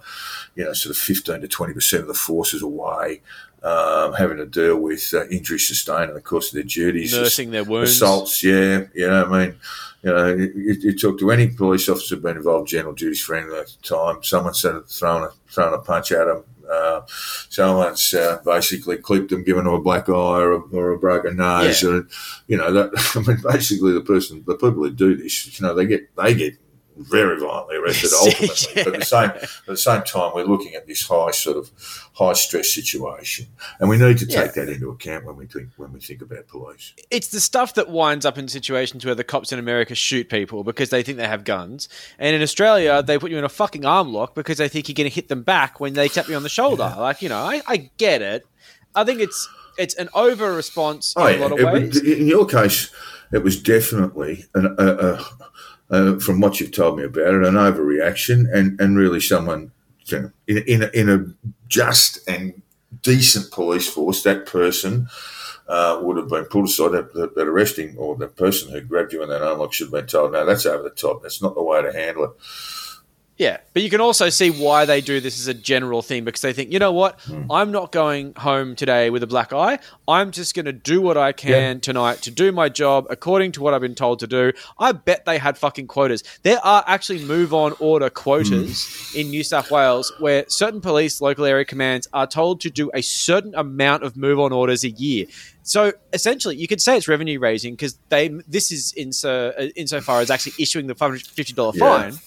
[0.55, 3.21] You know, sort of fifteen to twenty percent of the forces away.
[3.63, 7.51] Um, having to deal with uh, injuries sustained in the course of their duties, nursing
[7.51, 8.43] their wounds, assaults.
[8.43, 9.55] Yeah, you know, I mean,
[10.03, 13.21] you know, you, you talk to any police officer who's been involved in general duties
[13.21, 14.21] for any length of time.
[14.21, 16.43] Someone said throwing a throwing a punch at them.
[16.73, 17.01] Uh,
[17.49, 20.13] someone's uh, basically clipped them, given them a black eye
[20.45, 21.89] or a, or a broken nose, Yeah.
[21.89, 22.07] or
[22.47, 22.89] you know that.
[23.15, 26.33] I mean, basically, the person, the people who do this, you know, they get they
[26.33, 26.57] get
[26.97, 28.83] very violently arrested ultimately.
[28.83, 31.71] But at the same at the same time, we're looking at this high sort of
[32.13, 33.47] high stress situation,
[33.79, 36.47] and we need to take that into account when we think when we think about
[36.47, 36.93] police.
[37.11, 40.63] it's the stuff that winds up in situations where the cops in America shoot people
[40.63, 41.89] because they think they have guns,
[42.19, 44.93] and in Australia they put you in a fucking arm lock because they think you're
[44.95, 46.93] going to hit them back when they tap you on the shoulder.
[46.97, 48.45] Like you know, I, I get it.
[48.95, 51.99] I think it's it's an over response in Oh, a lot of It- ways.
[52.03, 52.91] in your case,
[53.31, 55.25] it was definitely an, a, a,
[55.93, 59.71] a, from what you've told me about it, an overreaction, and, and really someone
[60.05, 61.25] you know, in, in, a, in a
[61.67, 62.61] just and
[63.01, 65.07] decent police force, that person
[65.67, 66.91] uh, would have been pulled aside.
[66.91, 69.93] That, that, that arresting or the person who grabbed you in that unlock should have
[69.93, 71.21] been told, "No, that's over the top.
[71.21, 72.31] That's not the way to handle it."
[73.43, 76.39] Yeah, but you can also see why they do this as a general thing because
[76.39, 77.51] they think, you know what, Hmm.
[77.51, 79.79] I'm not going home today with a black eye.
[80.07, 83.61] I'm just going to do what I can tonight to do my job according to
[83.61, 84.53] what I've been told to do.
[84.79, 86.23] I bet they had fucking quotas.
[86.43, 89.19] There are actually move on order quotas Hmm.
[89.19, 93.01] in New South Wales where certain police, local area commands are told to do a
[93.01, 95.25] certain amount of move on orders a year.
[95.63, 100.21] So essentially, you could say it's revenue raising because they this is in so insofar
[100.21, 102.11] as actually issuing the five hundred fifty dollar Yeah.
[102.11, 102.19] fine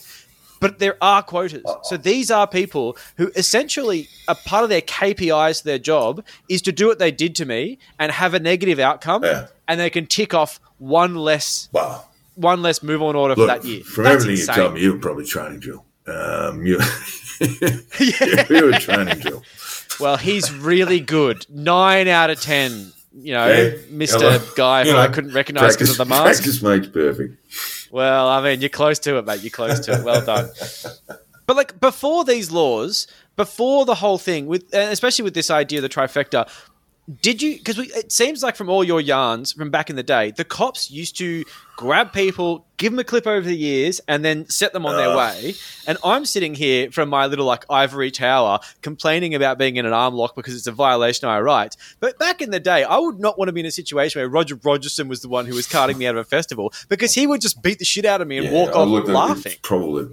[0.61, 1.65] but there are quotas.
[1.85, 6.73] So these are people who essentially a part of their KPIs their job is to
[6.73, 9.47] do what they did to me and have a negative outcome, Yeah.
[9.69, 11.69] and they can tick off one less
[12.35, 13.83] one less move on order look, for that year.
[13.83, 14.57] from That's everything insane.
[14.57, 15.85] you told me, you were probably training drill.
[16.07, 16.79] Um, you,
[17.41, 18.45] Yeah.
[18.51, 19.43] you were training drill.
[19.99, 21.47] Well, he's really good.
[21.49, 22.93] Nine out of ten.
[23.19, 23.71] You know, Yeah.
[23.91, 26.43] Mister Guy who know, I couldn't recognise because of the mask.
[26.43, 27.37] Practice makes perfect.
[27.97, 29.40] Well, I mean, you're close to it, mate.
[29.40, 30.05] You're close to it.
[30.05, 30.51] Well done.
[31.47, 35.82] but like before these laws, before the whole thing, with especially with this idea of
[35.82, 36.47] the trifecta,
[37.22, 37.57] did you?
[37.57, 40.90] Because it seems like from all your yarns from back in the day, the cops
[40.90, 41.42] used to
[41.78, 45.16] grab people, give them a clip over the years, and then set them on their
[45.16, 45.55] way.
[45.87, 49.93] And I'm sitting here from my little like ivory tower, complaining about being in an
[49.93, 51.77] arm lock because it's a violation of my rights.
[52.01, 54.29] But back in the day, I would not want to be in a situation where
[54.29, 57.27] Roger Rogerson was the one who was carting me out of a festival because he
[57.27, 59.55] would just beat the shit out of me and walk I off laughing.
[59.62, 60.09] Probably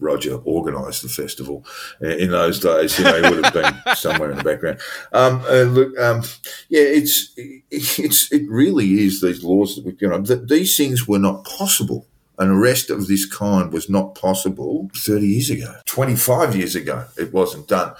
[0.00, 1.64] Roger organised the festival
[2.02, 2.98] Uh, in those days.
[2.98, 4.80] You know, he would have been somewhere in the background.
[5.12, 6.22] Um, uh, look, um,
[6.68, 7.32] yeah, it's
[7.70, 11.44] it's it really is these laws that we you know that these things were not
[11.44, 12.06] possible.
[12.38, 17.04] An arrest of this kind was not possible 30 years ago, 25 years ago.
[17.18, 17.94] It wasn't done.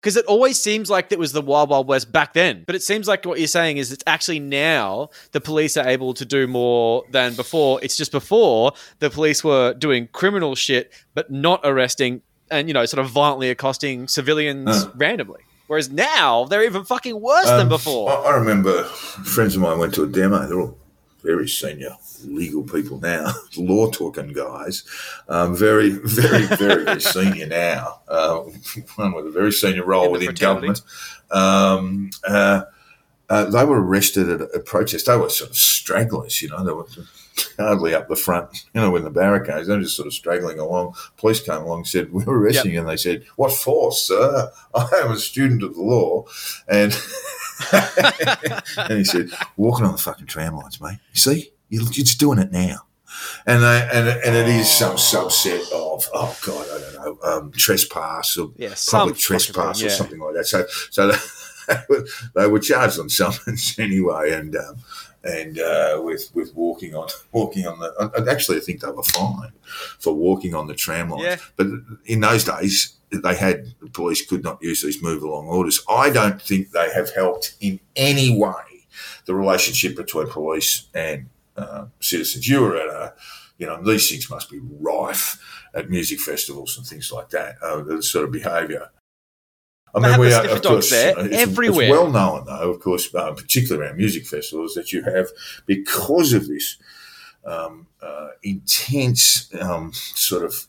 [0.00, 2.64] Because it always seems like it was the Wild Wild West back then.
[2.66, 6.14] But it seems like what you're saying is it's actually now the police are able
[6.14, 7.78] to do more than before.
[7.82, 12.86] It's just before the police were doing criminal shit, but not arresting and, you know,
[12.86, 14.90] sort of violently accosting civilians Uh.
[14.96, 15.42] randomly.
[15.66, 18.10] Whereas now they're even fucking worse than Um, before.
[18.10, 20.46] I, I remember friends of mine went to a demo.
[20.48, 20.78] They're all
[21.22, 24.84] very senior legal people now, law talking guys.
[25.28, 28.00] Um, very, very, very, very senior now.
[28.08, 28.40] Uh,
[28.96, 30.66] one with a very senior role In within fraternity.
[30.66, 30.82] government.
[31.30, 32.62] Um, uh,
[33.28, 35.06] uh, they were arrested at a, a protest.
[35.06, 36.64] They were sort of stragglers, you know.
[36.64, 36.86] They were
[37.58, 39.68] hardly up the front, you know, in the barricades.
[39.68, 40.94] They were just sort of straggling along.
[41.16, 42.80] Police came along and said, We're arresting you.
[42.80, 44.50] And they said, What for, sir?
[44.74, 46.24] I am a student of the law.
[46.68, 46.96] And
[48.76, 50.98] and he said, Walking on the fucking tram lines, mate.
[51.12, 51.52] You see?
[51.68, 52.86] You're just doing it now.
[53.46, 57.52] And they, and, and it is some subset of, oh, God, I don't know, um,
[57.52, 60.46] trespass or yeah, public trespass thing, or something like that.
[60.46, 64.76] So, so they, were, they were charged on summons anyway, and um,
[65.24, 67.92] and uh, with with walking on walking on the.
[68.16, 69.52] I- Actually, I think they were fined
[69.98, 71.12] for walking on the tram.
[71.18, 71.36] Yeah.
[71.56, 71.66] But
[72.06, 75.82] in those days, they had the police could not use these move along orders.
[75.88, 78.86] I don't think they have helped in any way
[79.26, 82.48] the relationship between police and uh, citizens.
[82.48, 83.12] You were at a,
[83.58, 85.38] you know, these things must be rife
[85.74, 87.56] at music festivals and things like that.
[87.62, 88.90] Uh, sort of behaviour.
[89.94, 91.86] I mean, the are- of dogs course, there it's- everywhere.
[91.86, 95.28] It's well known, though, of course, uh, particularly around music festivals, that you have
[95.66, 96.76] because of this
[97.44, 100.66] um, uh, intense um, sort of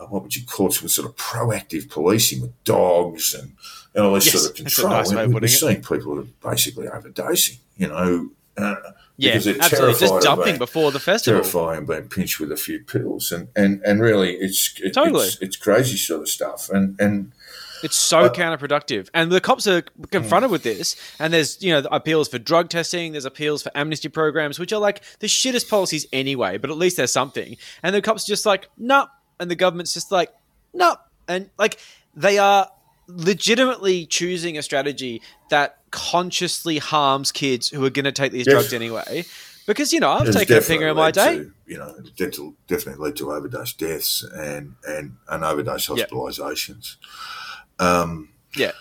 [0.00, 0.72] uh, what would you call it?
[0.72, 3.52] Some Sort of proactive policing with dogs and,
[3.94, 4.88] and all this Yes, sort of control.
[4.90, 5.48] nice We- We're it.
[5.48, 7.58] seeing people are basically overdosing.
[7.76, 8.74] You know, Uh,
[9.16, 9.98] Yeah, because they're absolutely.
[10.00, 11.40] Just jumping being- before the festival.
[11.40, 15.26] terrifying being pinched with a few pills, and and and really, it's it, Totally.
[15.28, 17.32] it's, it's crazy sort of stuff, and and
[17.82, 19.08] It's so counterproductive.
[19.12, 20.52] And the cops are confronted mm.
[20.52, 20.96] with this.
[21.18, 24.80] And there's, you know, appeals for drug testing, there's appeals for amnesty programs, which are
[24.80, 27.56] like the shittest policies anyway, but at least there's something.
[27.82, 29.06] And the cops are just like, nah.
[29.40, 30.32] And the government's just like,
[30.72, 30.96] nah.
[31.26, 31.78] And like,
[32.14, 32.68] they are
[33.08, 38.54] legitimately choosing a strategy that consciously harms kids who are going to take these Yes.
[38.54, 39.24] drugs anyway.
[39.66, 41.38] Because, you know, I've taken a finger in my day.
[41.38, 42.10] to, you know, it's
[42.66, 46.08] definitely led to overdose deaths and and and overdose hospitalizations.
[46.10, 46.96] hospitalisations.
[47.78, 48.72] Um, Yeah.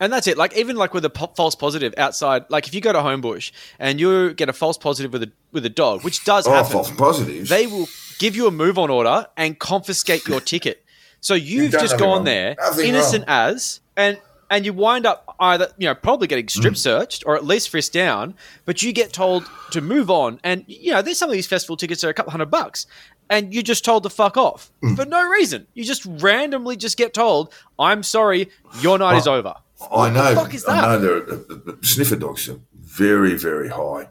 [0.00, 0.38] And that's it.
[0.38, 3.50] Like even like with a po- false positive outside, like if you go to Homebush
[3.80, 6.70] and you get a false positive with a with a dog, which does oh, happen,
[6.70, 7.48] false positives.
[7.50, 7.88] they will
[8.20, 10.84] give you a move on order and confiscate your ticket.
[11.20, 12.24] So you've just gone wrong.
[12.24, 16.74] there, Nothing innocent as, and and you wind up either you know probably getting strip
[16.74, 16.78] Mm.
[16.78, 18.34] searched or at least frisked down,
[18.66, 20.38] but you get told to move on.
[20.44, 22.86] And you know there's some of these festival tickets are a couple hundred bucks,
[23.30, 24.96] and you're just told to fuck off Mm.
[24.96, 25.66] for no reason.
[25.74, 28.50] You just randomly just get told, "I'm sorry,
[28.80, 29.54] your night is over."
[29.92, 30.34] I know.
[30.34, 30.84] fuck is that?
[30.84, 34.08] I know there are, the sniffer dogs have very, very high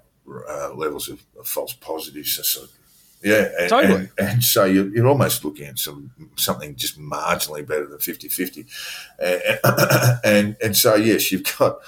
[0.49, 2.31] uh, levels of, of false positives.
[2.35, 2.67] So, so-
[3.23, 3.95] yeah, and, Totally.
[3.95, 8.67] and, and so you're, you're almost looking at some something just marginally better than 50-50.
[9.19, 11.79] And, and and so yes, you've got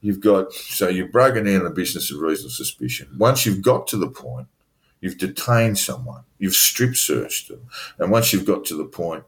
[0.00, 3.08] you've got so you've broken down the business of reasonable suspicion.
[3.18, 4.48] Once you've got to the point,
[5.02, 7.60] you've detained someone, you've strip searched them,
[7.98, 9.24] and once you've got to the point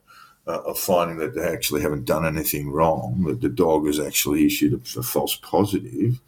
[0.47, 4.47] uh, of finding that they actually haven't done anything wrong, that the dog has actually
[4.47, 6.20] issued a, a false positive,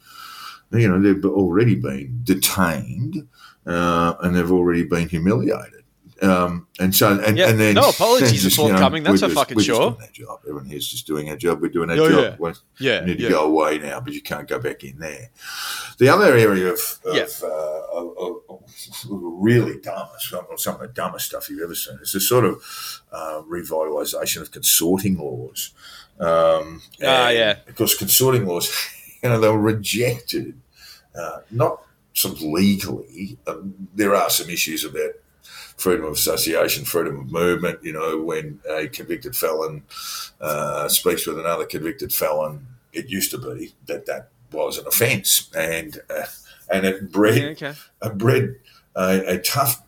[0.73, 3.27] you know, they've already been detained
[3.67, 5.76] uh, and they've already been humiliated.
[6.23, 9.27] Um, and so, and, Yeah, and then no apologies then just, are forthcoming, that's for
[9.27, 9.91] just- fucking we're just sure.
[9.91, 10.41] doing our job.
[10.45, 11.61] Everyone here's just doing our job.
[11.61, 12.19] We're doing our Yeah, job.
[12.25, 12.37] yeah.
[12.39, 13.29] We're- Yeah, you need yeah.
[13.29, 15.31] to go away now, but you can't go back in there.
[15.99, 17.27] The other area of, of, Yeah.
[17.43, 18.63] uh, of, of, of
[19.11, 23.03] really dumb, some some of the dumbest stuff you've ever seen, is the sort of
[23.13, 25.73] uh, revitalisation of consorting laws.
[26.19, 27.57] Um, Ah, yeah.
[27.67, 28.71] Because consorting laws,
[29.23, 30.59] you know, they were rejected,
[31.15, 31.83] uh, not
[32.15, 33.37] sort of legally.
[33.47, 35.11] Um, there are some issues about
[35.77, 37.81] freedom of association, freedom of movement.
[37.83, 39.83] You know, when a convicted felon
[40.41, 45.51] uh, speaks with another convicted felon, it used to be that that was an offence,
[45.55, 46.25] and uh,
[46.71, 47.75] and it bred Yeah, okay.
[48.03, 48.57] it bred
[48.95, 49.83] a, a tough.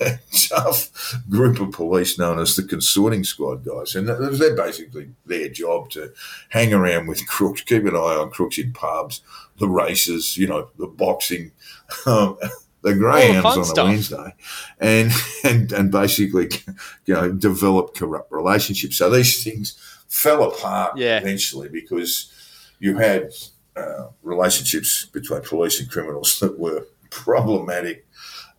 [0.00, 0.18] a
[0.48, 5.90] tough group of police known as the consorting squad guys, and they're basically their job
[5.90, 6.10] to
[6.48, 9.20] hang around with crooks, keep an eye on crooks in pubs,
[9.58, 11.52] the races, you know, the boxing,
[12.06, 12.38] um,
[12.84, 13.88] the greyhounds on a stuff.
[13.88, 14.34] Wednesday,
[14.78, 15.10] and
[15.44, 16.50] and and basically,
[17.06, 18.98] you know, develop corrupt relationships.
[18.98, 19.76] So these things
[20.06, 21.18] fell apart Yeah.
[21.18, 22.30] eventually because
[22.78, 23.32] you had
[23.74, 28.06] uh, relationships between police and criminals that were problematic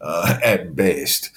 [0.01, 1.29] uh, at best.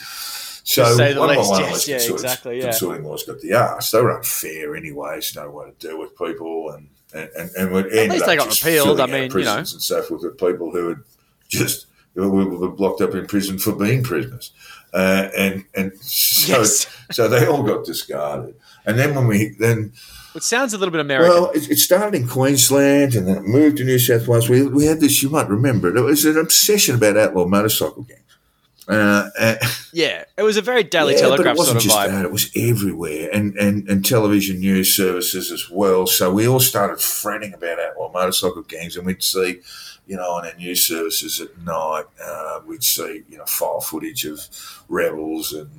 [0.66, 2.64] So To say the one by one, yes, yeah, exactly, yeah.
[2.64, 3.91] Consorting laws got the arse.
[3.91, 5.11] They were unfair anyway.
[5.12, 8.28] There's no way to deal with people, and and and, and would end least up
[8.28, 10.99] they got just repealed, I mean, you prisons and so forth with people who had
[11.49, 11.86] just
[12.22, 14.52] who were blocked up in prison for being prisoners,
[14.92, 16.86] uh, and and so Yes.
[17.10, 18.54] so they all got discarded.
[18.86, 19.92] And then when we then
[20.34, 21.30] it sounds a little bit American.
[21.30, 24.48] well, it, it started in Queensland and then it moved to New South Wales.
[24.48, 28.02] We, we had this, you might remember it, it was an obsession about outlaw motorcycle
[28.02, 28.22] gangs.
[28.88, 29.58] Uh, and,
[29.92, 32.10] yeah, it was a very Daily yeah, but Telegraph it wasn't sort of just vibe.
[32.10, 36.06] that; it was everywhere, and, and and television news services as well.
[36.06, 39.60] So we all started fretting about outlaw motorcycle gangs, and we'd see,
[40.09, 44.24] you know, on our news services at night, uh, we'd see, you know, file footage
[44.24, 44.40] of
[44.88, 45.70] rebels and.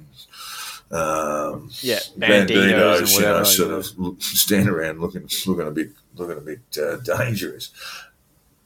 [0.92, 6.38] Um, Yeah, banditos and you know, sort of stand around looking, looking a bit, looking
[6.38, 7.70] a bit uh, dangerous.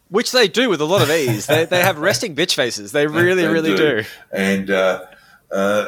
[0.08, 1.48] Which they do with a lot of ease.
[1.48, 2.92] they, they have resting bitch faces.
[2.94, 4.04] They really, They really do.
[4.32, 5.04] And uh,
[5.52, 5.88] uh,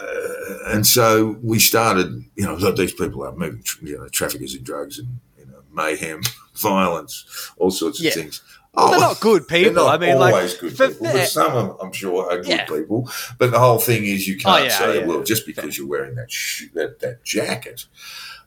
[0.68, 5.00] and so we started, you know, these people are moving, you know, traffickers in drugs
[5.00, 6.22] and you know, mayhem,
[6.56, 8.12] violence, all sorts of Yeah.
[8.12, 8.42] things.
[8.76, 9.74] Well, they're not good people.
[9.74, 12.38] not I mean, like, always good for people, but some of them, I'm sure, are
[12.38, 12.66] good Yeah.
[12.66, 13.10] people.
[13.38, 15.06] But the whole thing is, you can't Oh, yeah, say, yeah.
[15.06, 17.86] well, just because you're wearing that sh- that, that jacket,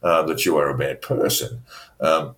[0.02, 1.62] uh, that you are a bad person.
[2.00, 2.34] Um,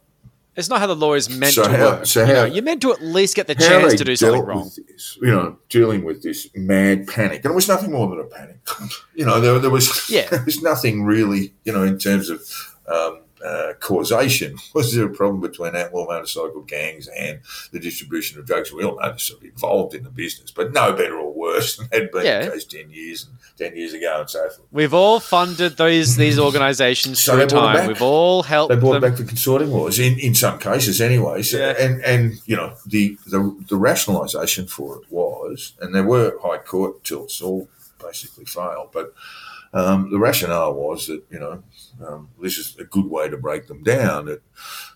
[0.57, 2.07] It's not how the law is meant So to how- work.
[2.07, 4.43] so you know, how- you're meant to at least get the chance to do something
[4.45, 4.71] wrong.
[4.89, 8.25] this, you know, dealing with this mad panic, and it was nothing more than a
[8.25, 8.59] panic.
[9.15, 10.29] you know, there, there was Yeah.
[10.31, 12.43] there was nothing really, you know, in terms of
[12.89, 14.57] um, uh, causation.
[14.75, 17.41] Was there a problem between outlaw motorcycle gangs and
[17.73, 18.73] the distribution of drugs?
[18.73, 21.77] We all know they're sort of involved in the business, but no better or worse
[21.79, 22.45] than had been Yeah.
[22.47, 24.69] the case ten years and ten years ago and so forth.
[24.73, 27.89] We've all funded these these organisations So through they brought it time.
[27.89, 29.03] We've all helped They brought them.
[29.11, 31.51] back the consorting laws in, in some cases, anyways.
[31.51, 31.75] So, Yeah.
[31.79, 33.39] And and you know the the,
[33.69, 37.69] the rationalisation for it was, and there were high court tilts, all
[38.03, 39.13] basically failed, but
[39.73, 41.63] um, the rationale was that you know
[42.07, 44.27] um, this is a good way to break them down.
[44.27, 44.43] That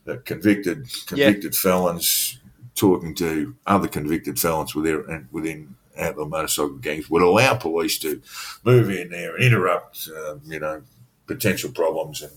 [0.05, 2.39] that convicted convicted felons
[2.75, 8.21] talking to other convicted felons within within outlaw motorcycle gangs would allow police to
[8.65, 10.83] move in there and interrupt, um, you know,
[11.27, 12.33] potential problems and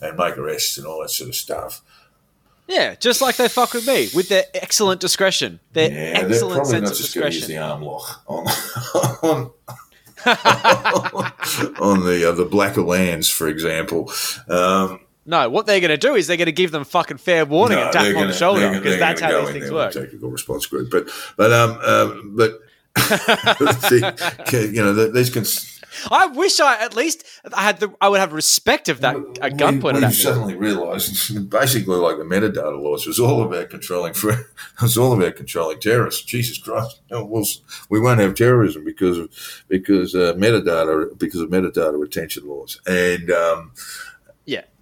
[0.00, 1.82] and make arrests and all that sort of stuff.
[2.66, 6.54] Yeah, just like they fuck with me with their excellent discretion, their yeah, they're excellent
[6.62, 7.62] probably sense not of just going to use discretion.
[7.62, 8.46] the arm lock on
[9.22, 9.50] on,
[11.80, 14.10] on the uh, the Black Uhlans, for example.
[14.48, 17.44] Um, No, what they're going to do is they're going to give them fucking fair
[17.46, 19.92] warning no, and tap them on the shoulder because that's how these things work.
[19.92, 22.60] Technical response group, but but um, um but
[22.94, 25.73] the, you know the, these cons-
[26.10, 29.50] I wish I at least I had the I would have respect of that a
[29.50, 30.14] gun pointed we at me.
[30.14, 34.46] suddenly realised basically like the metadata laws was all about controlling for it
[34.80, 36.22] was all about controlling terrorists.
[36.22, 37.44] Jesus Christ, no, we'll,
[37.88, 39.30] we won't have terrorism because of
[39.68, 43.30] because uh, metadata because of metadata retention laws and.
[43.30, 43.72] Um,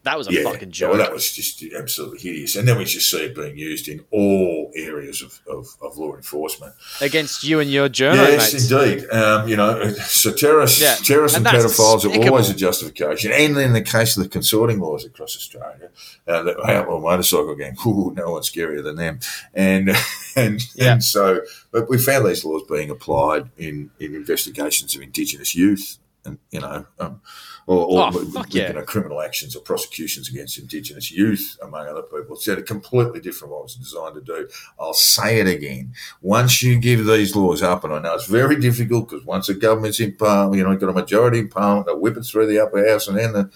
[0.04, 0.90] that was a yeah, fucking joke.
[0.90, 2.56] Well, that was just absolutely hideous.
[2.56, 6.16] And then we just see it being used in all areas of, of, of law
[6.16, 6.74] enforcement.
[7.00, 8.70] against you and your journo yes, mates.
[8.70, 9.08] indeed.
[9.10, 13.30] Um, you know, so terrorists, Yeah, terrorists and, and pedophiles are always a justification.
[13.32, 15.90] And in the case of the consorting laws across Australia,
[16.26, 19.20] uh, the outlaw motorcycle gang, ooh, no one's scarier than them.
[19.54, 19.90] And
[20.36, 20.94] and, Yeah.
[20.94, 25.98] and so, but we found these laws being applied in, in investigations of Indigenous youth,
[26.24, 27.20] and you know, um,
[27.66, 28.68] or, or Oh, with- with, yeah.
[28.68, 32.36] you know, criminal actions or prosecutions against Indigenous youth, among other people.
[32.36, 34.48] It's a completely different what it's designed to do.
[34.78, 35.92] I'll say it again.
[36.20, 39.54] Once you give these laws up, and I know it's very difficult because once the
[39.54, 42.58] government's in parliament, you know, got a majority in parliament, they'll whip it through the
[42.60, 43.50] upper house and then the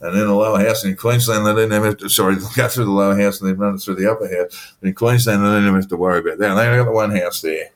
[0.00, 0.84] and then the lower house.
[0.84, 3.50] And in Queensland, they don't have to, sorry, they'll go through the lower house and
[3.50, 4.74] then run it through the upper house.
[4.80, 6.50] But in Queensland, they don't have to worry about that.
[6.50, 7.70] And they've got the one house there.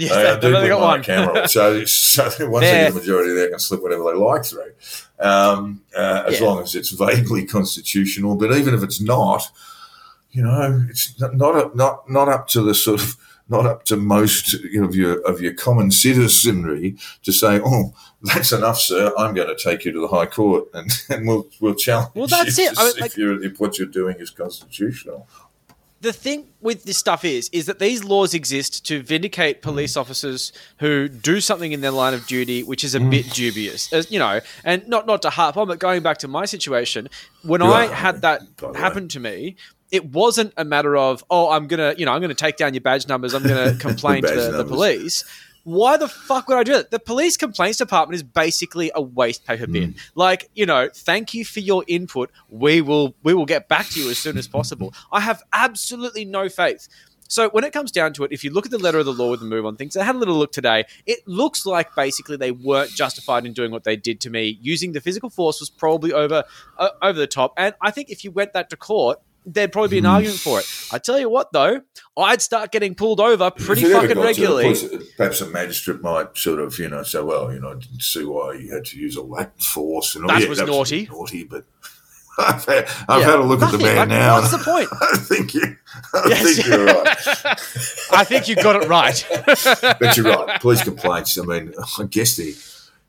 [0.00, 1.02] Yes, They, they, they do they've only got one.
[1.02, 1.48] camera.
[1.48, 4.72] So, so once they get a majority, they can slip whatever they like through,
[5.18, 6.46] um, uh, as Yeah.
[6.46, 8.36] long as it's vaguely constitutional.
[8.36, 9.42] But even if it's not,
[10.32, 13.16] you know, it's not not up, not not up to the sort of
[13.48, 17.92] not up to most of your of your common citizenry to say, "Oh,
[18.22, 19.12] that's enough, sir.
[19.18, 22.28] I'm going to take you to the High Court and, and we'll we'll challenge Well,
[22.28, 22.74] that's you it.
[22.78, 25.26] I mean, like- if, you're, if what you're doing is constitutional."
[26.00, 30.52] The thing with this stuff is is that these laws exist to vindicate police officers
[30.78, 33.34] who do something in their line of duty which is a bit mm.
[33.34, 33.92] dubious.
[33.92, 37.08] As you know and not not to harp on but going back to my situation
[37.42, 38.78] when i had that by the way.
[38.78, 39.56] happen to me
[39.90, 42.80] it wasn't a matter of oh i'm gonna you know i'm gonna take down your
[42.80, 45.24] badge numbers i'm gonna complain to the, the police
[45.72, 46.90] why the fuck would I do that?
[46.90, 49.94] The police complaints department is basically a waste paper bin.
[50.14, 52.30] Like, you know, thank you for your input.
[52.48, 54.92] We will we will get back to you as soon as possible.
[55.12, 56.88] I have absolutely no faith.
[57.28, 59.12] So when it comes down to it, if you look at the letter of the
[59.12, 60.84] law with the move on things, I had a little look today.
[61.06, 64.58] It looks like basically they weren't justified in doing what they did to me.
[64.60, 66.42] Using the physical force was probably over
[66.76, 67.54] uh, over the top.
[67.56, 70.60] And I think if you went that to court, there'd probably be an argument for
[70.60, 70.66] it.
[70.92, 71.80] I tell you what, though,
[72.16, 74.64] I'd start getting pulled over pretty fucking got to the regularly.
[74.74, 78.02] police, perhaps a magistrate might sort of, you know, say, well, you know, I didn't
[78.02, 80.14] see why you had to use all that force.
[80.16, 80.28] And all.
[80.30, 81.00] That yeah, was that naughty.
[81.02, 81.64] Was naughty, but
[82.38, 84.36] I've, had, I've Yeah, had a look at the man Like, now.
[84.40, 84.88] What's the point?
[85.00, 85.76] I think you,
[86.14, 86.42] I Yes.
[86.56, 87.16] think you're right.
[88.12, 89.26] I think you got it right.
[90.00, 90.60] But you're right.
[90.60, 91.38] Police complaints.
[91.38, 92.56] I mean, I guess the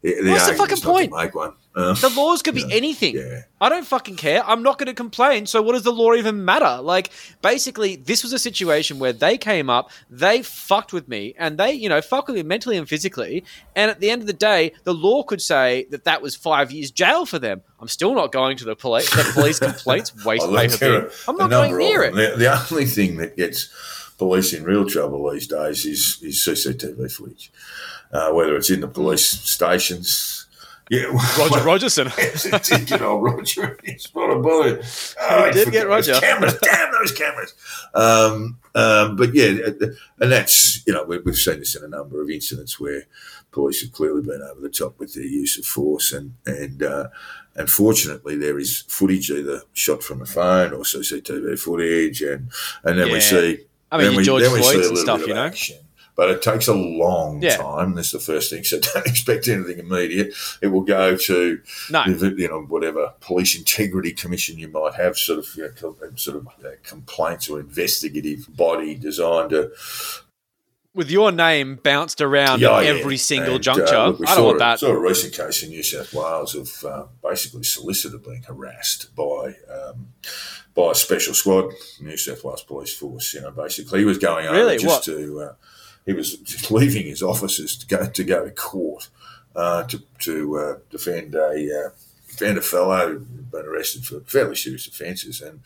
[0.03, 1.11] What's the fucking point?
[1.11, 1.53] One.
[1.75, 2.75] Um, The laws could be Yeah.
[2.75, 3.15] anything.
[3.15, 3.43] Yeah.
[3.61, 4.43] I don't fucking care.
[4.45, 5.45] I'm not going to complain.
[5.45, 6.81] So what does the law even matter?
[6.81, 11.57] Like, basically, this was a situation where they came up, they fucked with me, and
[11.57, 13.43] they, you know, fucked with me mentally and physically.
[13.75, 16.71] And at the end of the day, the law could say that that was five
[16.71, 17.61] years jail for them.
[17.79, 19.09] I'm still not going to the police.
[19.09, 20.49] The police complaints waste
[20.79, 21.11] paper.
[21.27, 22.15] I'm not going near it.
[22.15, 23.69] The, the only thing that gets
[24.17, 27.51] police in real trouble these days is, is CCTV footage,
[28.13, 30.47] uh, whether it's in the police stations.
[30.89, 31.05] Yeah,
[31.39, 32.09] Roger Rogerson.
[32.63, 33.79] Did get old Roger.
[33.85, 34.83] He's not a bullet.
[35.21, 36.19] Oh, He did get those Roger.
[36.19, 37.53] Cameras, damn those cameras.
[37.93, 39.69] Um, um, but yeah,
[40.19, 43.03] and that's you know we, we've seen this in a number of incidents where
[43.51, 47.07] police have clearly been over the top with their use of force, and and uh,
[47.55, 52.49] unfortunately there is footage either shot from a phone or CCTV footage, and
[52.83, 53.13] and then Yeah.
[53.13, 53.59] we see
[53.91, 55.43] I mean, we, George then we see a Floyds and stuff, you know?
[55.45, 55.77] action.
[56.15, 57.57] But it takes a long Yeah.
[57.57, 57.95] time.
[57.95, 58.63] That's the first thing.
[58.63, 60.33] So don't expect anything immediate.
[60.61, 62.03] It will go to No.
[62.05, 66.47] you know whatever police integrity commission you might have, sort of you know, sort of
[66.63, 69.71] uh, complaints or investigative body designed to
[70.93, 72.89] with your name bounced around Yeah, at yeah.
[72.91, 74.07] every single And, uh, juncture.
[74.07, 74.79] look, I don't saw want a- that.
[74.79, 79.55] Saw a recent case in New South Wales of uh, basically solicitor being harassed by
[79.73, 80.09] um,
[80.75, 83.33] by a special squad, New South Wales Police Force.
[83.33, 84.77] You know, basically he was going over Really?
[84.77, 85.03] just What?
[85.03, 85.53] to uh,
[86.05, 89.09] he was just leaving his offices to go to go to court
[89.55, 91.85] uh, to to uh, defend a.
[91.87, 91.89] Uh,
[92.27, 95.59] Defend a fellow who'd been arrested for fairly serious offences, and,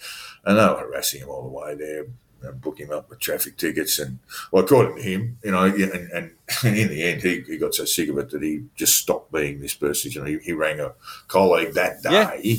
[0.44, 2.08] and they were harassing him all the way there,
[2.42, 4.00] and book him up with traffic tickets.
[4.00, 4.18] And
[4.52, 6.10] well, according to him, you know, and,
[6.64, 9.32] and in the end, he, he got so sick of it that he just stopped
[9.32, 10.12] being this person.
[10.12, 10.94] You know, he, he rang a
[11.28, 12.12] colleague that day
[12.44, 12.58] Yeah.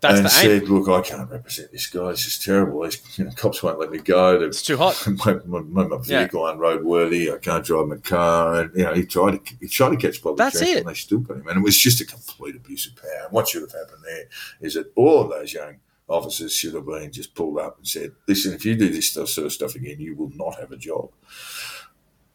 [0.00, 2.10] That's and said, "Look, I can't represent this guy.
[2.10, 2.82] This is terrible.
[2.84, 4.38] These you know, cops won't let me go.
[4.38, 5.06] They've It's too hot.
[5.26, 7.30] my, my, my, vehicle unroadworthy.
[7.30, 8.62] I can't drive my car.
[8.62, 10.80] And you know, he tried to he tried to catch public That's transport, it.
[10.80, 11.48] and they still got him.
[11.48, 13.24] And it was just a complete abuse of power.
[13.24, 14.24] And what should have happened there
[14.62, 15.76] is that all of those young
[16.08, 19.36] officers should have been just pulled up and said, "Listen, if you do this sort
[19.36, 21.10] of stuff again, you will not have a job."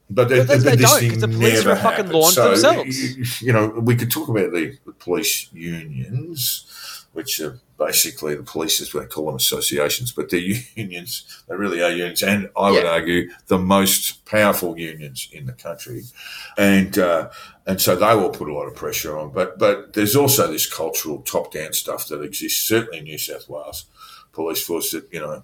[0.07, 3.17] But, But they don't, the police are fucking unto So, themselves.
[3.17, 8.43] You, you know, we could talk about the, the police unions, which are basically the
[8.43, 10.39] police, as we call them, associations, but they're
[10.75, 11.43] unions.
[11.47, 16.03] They really are unions, and I would argue the most powerful unions in the country,
[16.57, 17.29] and uh,
[17.65, 19.31] and so they will put a lot of pressure on.
[19.31, 23.49] But but there's also this cultural top down stuff that exists, certainly in New South
[23.49, 23.85] Wales
[24.33, 25.43] police force that you know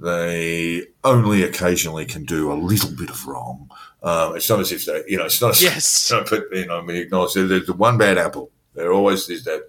[0.00, 3.70] they only occasionally can do a little bit of wrong.
[4.02, 5.52] Um, it's not as if they, you know, it's not.
[5.52, 6.10] As, Yes.
[6.12, 8.50] no, but you know, I mean, acknowledge the one bad apple.
[8.74, 9.62] There always is that.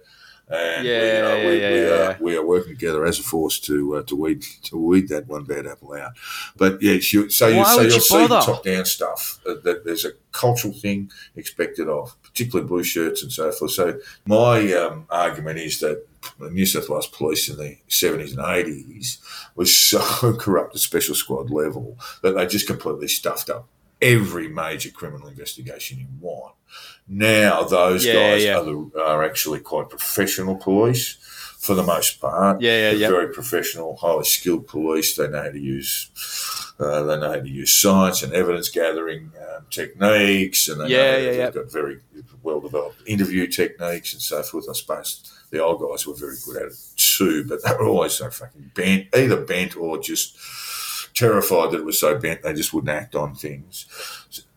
[0.48, 2.16] And we, you Yeah, know, yeah, we, yeah, we, yeah, are, yeah.
[2.20, 5.44] we are working together as a force to uh, to weed to weed that one
[5.44, 6.12] bad apple out.
[6.56, 9.54] But yes, you, so you Why so you'll you see the top down stuff uh,
[9.64, 13.72] that there's a cultural thing expected of, particularly blue shirts and so forth.
[13.72, 16.06] So my um, argument is that
[16.38, 19.18] the New South Wales Police in the 70s and 80s
[19.54, 23.68] was so corrupt at special squad level that they just completely stuffed up
[24.02, 26.54] every major criminal investigation you want.
[27.08, 28.58] Now those Yeah, guys yeah.
[28.58, 31.16] Are, the, are actually quite professional police
[31.58, 32.60] for the most part.
[32.60, 33.08] Yeah, yeah, yeah.
[33.08, 35.16] Very professional, highly skilled police.
[35.16, 36.10] They know how to use.
[36.78, 40.98] Uh, they know how to use science and evidence gathering um, techniques, and they Yeah,
[41.12, 41.50] know yeah, they've yeah.
[41.50, 42.00] got very
[42.42, 44.66] well developed interview techniques and so forth.
[44.68, 48.14] I suppose the old guys were very good at it too, but they were always
[48.14, 50.36] so fucking bent, either bent or just
[51.14, 53.86] terrified that it was so bent they just wouldn't act on things.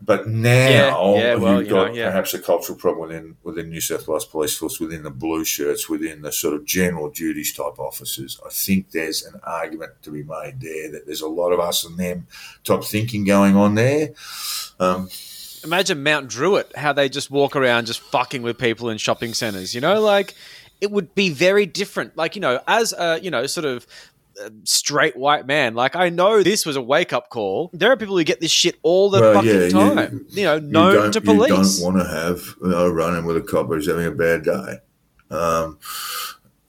[0.01, 2.09] But now Yeah, yeah, well, you've you know, got yeah.
[2.09, 5.87] perhaps a cultural problem within within New South Wales Police Force, within the blue shirts,
[5.87, 8.39] within the sort of general duties type officers.
[8.45, 11.85] I think there's an argument to be made there that there's a lot of us
[11.85, 12.27] and them
[12.63, 14.09] type thinking going on there.
[14.79, 15.09] Um,
[15.63, 19.73] Imagine Mount Druitt, how they just walk around just fucking with people in shopping centers.
[19.75, 20.35] You know, like
[20.81, 22.15] it would be very different.
[22.17, 23.85] Like you know, as a you know sort of
[24.63, 27.69] straight white man, like I know this was a wake up call.
[27.73, 30.25] There are people who get this shit all the Well, fucking yeah, time.
[30.29, 31.79] You, know, known don't, to police.
[31.79, 34.43] You don't want to have you know, running with a cop who's having a bad
[34.43, 34.79] day.
[35.29, 35.79] Um,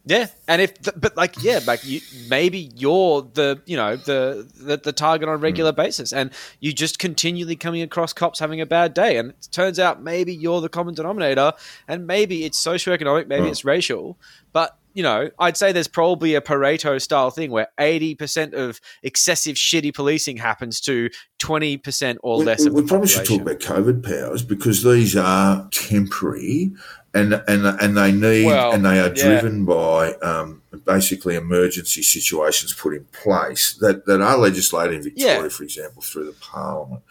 [0.07, 2.01] Yeah, and if but like yeah, like you
[2.31, 6.73] maybe you're the you know the the, the target on a regular basis, and you
[6.73, 10.63] just continually coming across cops having a bad day, and it turns out maybe you're
[10.63, 11.53] the common denominator,
[11.87, 13.51] and maybe it's socioeconomic, maybe Hmm.
[13.51, 14.19] it's racial,
[14.55, 18.81] but you know I'd say there's probably a Pareto style thing where eighty percent of
[19.05, 23.07] excessive shitty policing happens to twenty percent or we, less we, of the we probably
[23.07, 26.73] should talk about COVID powers because these are temporary
[27.15, 29.23] and and and they need Well, and they are yeah.
[29.41, 35.43] driven by um, basically emergency situations put in place that, that are legislated in Victoria,
[35.45, 35.49] Yeah.
[35.49, 37.05] for example, through the Parliament.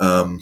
[0.00, 0.40] Um,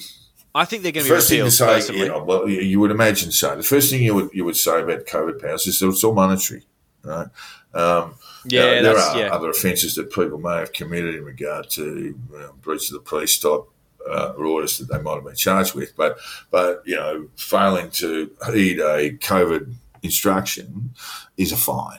[0.55, 2.91] I think they're going to be first thing to say, you know, well, you would
[2.91, 3.55] imagine so.
[3.55, 6.14] The first thing you would you would say about COVID powers is that it's all
[6.14, 6.64] monetary,
[7.03, 7.29] right?
[7.75, 9.35] Um, yeah, there, there are yeah.
[9.35, 13.01] other offences that people may have committed in regard to you know, breach of the
[13.01, 13.63] police type
[14.09, 16.19] uh, orders that they might have been charged with, but
[16.51, 20.95] but you know, failing to heed a COVID instruction
[21.37, 21.99] is a fine.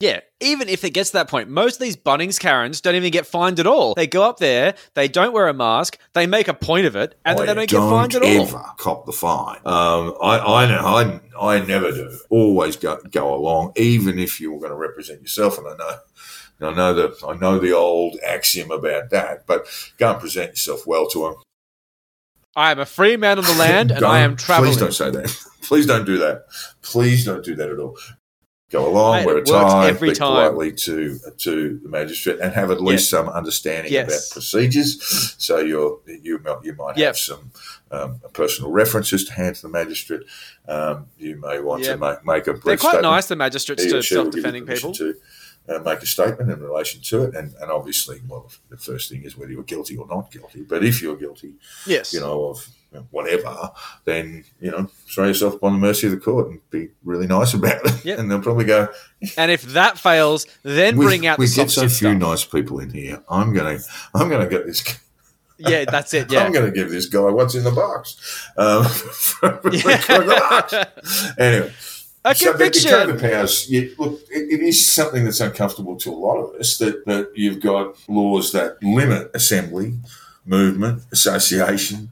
[0.00, 3.10] Yeah, even if it gets to that point, most of these Bunnings Karens don't even
[3.10, 3.94] get fined at all.
[3.94, 7.18] They go up there, they don't wear a mask, they make a point of it,
[7.24, 8.42] and then they I don't, get fined at all.
[8.42, 9.56] ever cop the fine.
[9.64, 12.16] Um, I, I know I, I never do.
[12.30, 15.58] Always go go along, even if you're going to represent yourself.
[15.58, 19.48] And I know, I know that I know the old axiom about that.
[19.48, 19.66] But
[19.98, 21.34] go and present yourself well to them.
[22.54, 24.70] I am a free man on the land, and I am traveling.
[24.70, 25.44] Please don't say that.
[25.62, 26.44] Please don't do that.
[26.82, 27.98] Please don't do that at all.
[28.70, 30.28] Go along, Mate, wear a tie, every speak time.
[30.52, 34.08] politely to to the magistrate, and have at least some understanding Yes.
[34.08, 35.34] about procedures.
[35.38, 37.06] So you're you might you might Yep.
[37.06, 37.50] have some
[37.90, 40.20] um, personal references to hand to the magistrate.
[40.68, 41.98] Um, you may want Yep.
[41.98, 44.34] to make make a brief They're quite statement nice, the magistrates, to she will give
[44.34, 44.92] you self-defending people.
[44.94, 45.14] To,
[45.70, 47.34] uh, make a statement in relation to it.
[47.34, 50.60] And, and obviously, well, the first thing is whether you're guilty or not guilty.
[50.62, 51.54] But if you're guilty,
[51.86, 52.12] Yes.
[52.12, 52.66] you know, of
[53.10, 53.70] whatever,
[54.04, 57.54] then, you know, throw yourself upon the mercy of the court and be really nice
[57.54, 58.04] about it.
[58.04, 58.18] Yep.
[58.20, 58.88] And they'll probably go,
[59.36, 62.16] and if that fails, then we, bring out we get so few stuff.
[62.16, 63.22] nice people in here.
[63.28, 63.78] I'm gonna
[64.14, 64.82] I'm gonna get this.
[65.58, 66.30] Yeah, that's it.
[66.32, 66.44] Yeah.
[66.44, 68.16] I'm gonna give this guy what's in the box.
[68.56, 69.96] Um, for- for Yeah.
[69.98, 70.74] the box.
[71.38, 71.72] Anyway,
[72.24, 72.64] A so the.
[72.70, 73.68] COVID powers.
[73.68, 76.78] You, look, it, it is something that's uncomfortable to a lot of us.
[76.78, 79.98] That that you've got laws that limit assembly,
[80.46, 82.10] movement, association,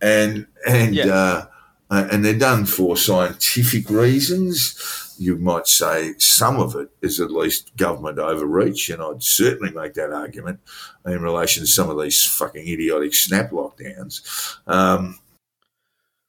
[0.00, 1.06] and and Yeah.
[1.06, 1.46] uh,
[1.90, 5.14] uh, and they're done for scientific reasons.
[5.18, 9.94] You might say some of it is at least government overreach, and I'd certainly make
[9.94, 10.60] that argument
[11.06, 14.20] in relation to some of these fucking idiotic snap lockdowns.
[14.66, 15.18] Um,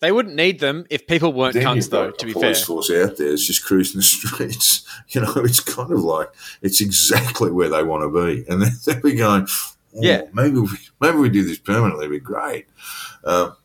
[0.02, 2.10] They wouldn't need them if people weren't cunts, though.
[2.12, 4.86] To be fair, police force out there is just cruising the streets.
[5.10, 6.30] You know, it's kind of like
[6.62, 10.22] it's exactly where they want to be, and they'll be going, oh, Yeah.
[10.34, 10.70] maybe we,
[11.02, 12.06] maybe we do this permanently.
[12.06, 12.66] It'd be great.
[13.24, 13.56] Um,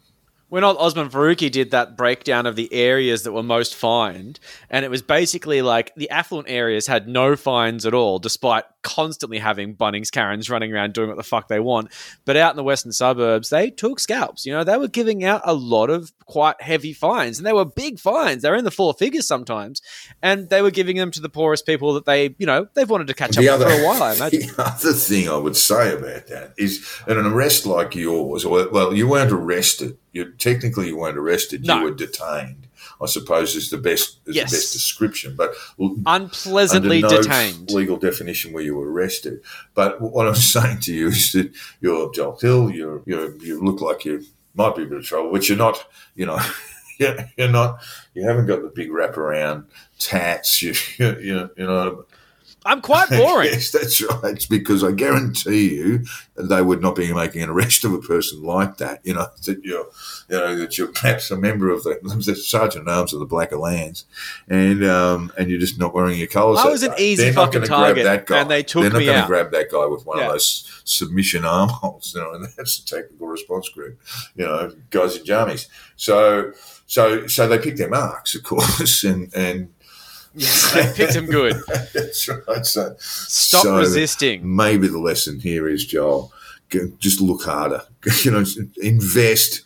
[0.55, 4.39] when Osman Faruqi did that breakdown of the areas that were most fined,
[4.71, 9.39] and it was basically like the affluent areas had no fines at all, despite constantly
[9.39, 11.91] having Bunnings Karens running around doing what the fuck they want.
[12.25, 14.47] But out in the western suburbs, they took scalps.
[14.47, 17.65] You know, they were giving out a lot of quite heavy fines, and they were
[17.65, 18.43] big fines.
[18.43, 19.83] They were in the four figures sometimes,
[20.23, 23.09] and they were giving them to the poorest people that they, you know, they've wanted
[23.09, 24.03] to catch up with for a while.
[24.03, 24.41] I imagine.
[24.41, 28.95] the other thing I would say about that is an arrest like yours, or well,
[28.95, 29.97] you weren't arrested.
[30.13, 31.65] You technically you weren't arrested.
[31.67, 31.79] No.
[31.79, 32.64] You were detained.
[33.03, 34.51] I suppose is the best is Yes.
[34.51, 35.35] the best description.
[35.37, 35.55] But
[36.07, 37.71] Unpleasantly no detained.
[37.71, 39.41] legal definition where you were arrested.
[39.75, 42.71] But what I'm saying to you is that you're Joel Hill.
[42.71, 44.25] You're, you're you look like you
[44.55, 45.85] might be a bit of trouble, which you're not.
[46.15, 46.41] You know,
[46.99, 47.81] you're, not.
[48.15, 49.65] You haven't got the big wraparound
[49.99, 50.63] tats.
[50.63, 52.05] You you you, you know.
[52.67, 53.51] I'm quite boring.
[53.53, 54.35] yes, that's right.
[54.35, 56.05] It's because I guarantee you
[56.37, 59.01] they would not be making an arrest of a person like that.
[59.05, 59.87] You know that you're,
[60.29, 63.27] you know that you're perhaps a member of the, the sergeant at arms of the
[63.27, 64.05] Black Uhlans,
[64.49, 66.61] and um, and you're just not wearing your colours.
[66.61, 68.41] I was an easy They're fucking target, that guy.
[68.41, 70.27] and they took They're not gonna grab that guy with one Yeah.
[70.27, 72.15] of those submission armholes.
[72.15, 74.01] You know, and that's the technical response group.
[74.37, 75.69] You know, guys in jammies.
[75.97, 76.53] So
[76.87, 79.74] so so they pick their marks, of course, and and.
[80.35, 81.57] Yes, they picked him good.
[81.95, 82.67] That's right.
[82.67, 84.55] So, Stop So- resisting.
[84.57, 86.33] maybe the lesson here is Joel,
[86.99, 87.83] just look harder.
[88.23, 88.45] you know,
[88.83, 89.63] invest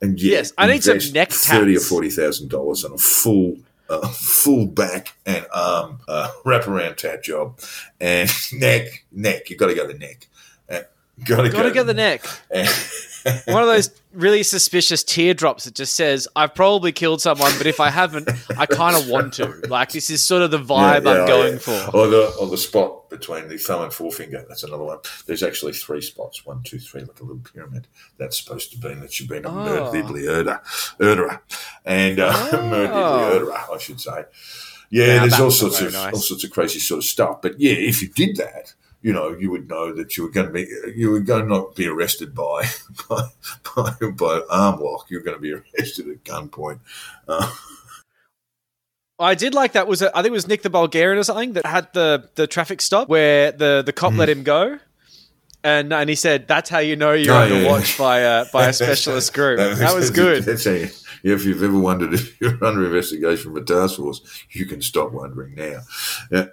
[0.00, 3.56] and yeah, Yes, I need some neck thirty or forty thousand dollars on a full.
[3.86, 7.58] Uh, full back and arm uh, wraparound tat job,
[8.00, 9.50] and neck, neck.
[9.50, 10.26] You've got to go the neck.
[10.70, 10.80] Uh,
[11.24, 12.24] got to Got to get the neck.
[13.46, 17.80] One of those really suspicious teardrops that just says, "I've probably killed someone, but if
[17.80, 21.14] I haven't, I kind of want to." Like this is sort of the vibe Yeah,
[21.14, 21.58] yeah, I'm going yeah.
[21.58, 21.96] for.
[21.96, 24.44] Or the or the spot between the thumb and forefinger.
[24.46, 24.98] That's another one.
[25.26, 26.44] There's actually three spots.
[26.44, 27.86] One, two, three, like a little pyramid.
[28.18, 29.52] That's supposed to mean that you've been a Oh.
[29.92, 30.62] murderedly murderer,
[31.00, 31.42] murderer,
[31.86, 32.56] and uh, Oh.
[32.58, 34.24] murderedly murderer, I should say.
[34.90, 36.12] Yeah, Now there's all sorts of nice.
[36.12, 37.40] all sorts of crazy sort of stuff.
[37.40, 38.74] But yeah, if you did that.
[39.04, 41.48] You know, you would know that you were going to be, you were going to
[41.48, 42.66] not be arrested by,
[43.08, 43.28] by,
[43.76, 45.10] by, by arm lock.
[45.10, 46.80] You're going to be arrested at gunpoint.
[47.28, 47.52] Uh,
[49.18, 49.86] I did like that.
[49.86, 52.46] Was it, I think it was Nick the Bulgarian or something that had the the
[52.46, 54.78] traffic stop where the the cop let him go.
[55.62, 58.46] And, and he said, "That's how you know you're Oh, under yeah, watch by a
[58.52, 60.42] by a specialist group." That was that's- good.
[60.44, 60.66] That's
[61.22, 65.12] if you've ever wondered if you're under investigation from a task force, you can stop
[65.12, 65.80] wondering now.
[66.30, 66.46] Yeah,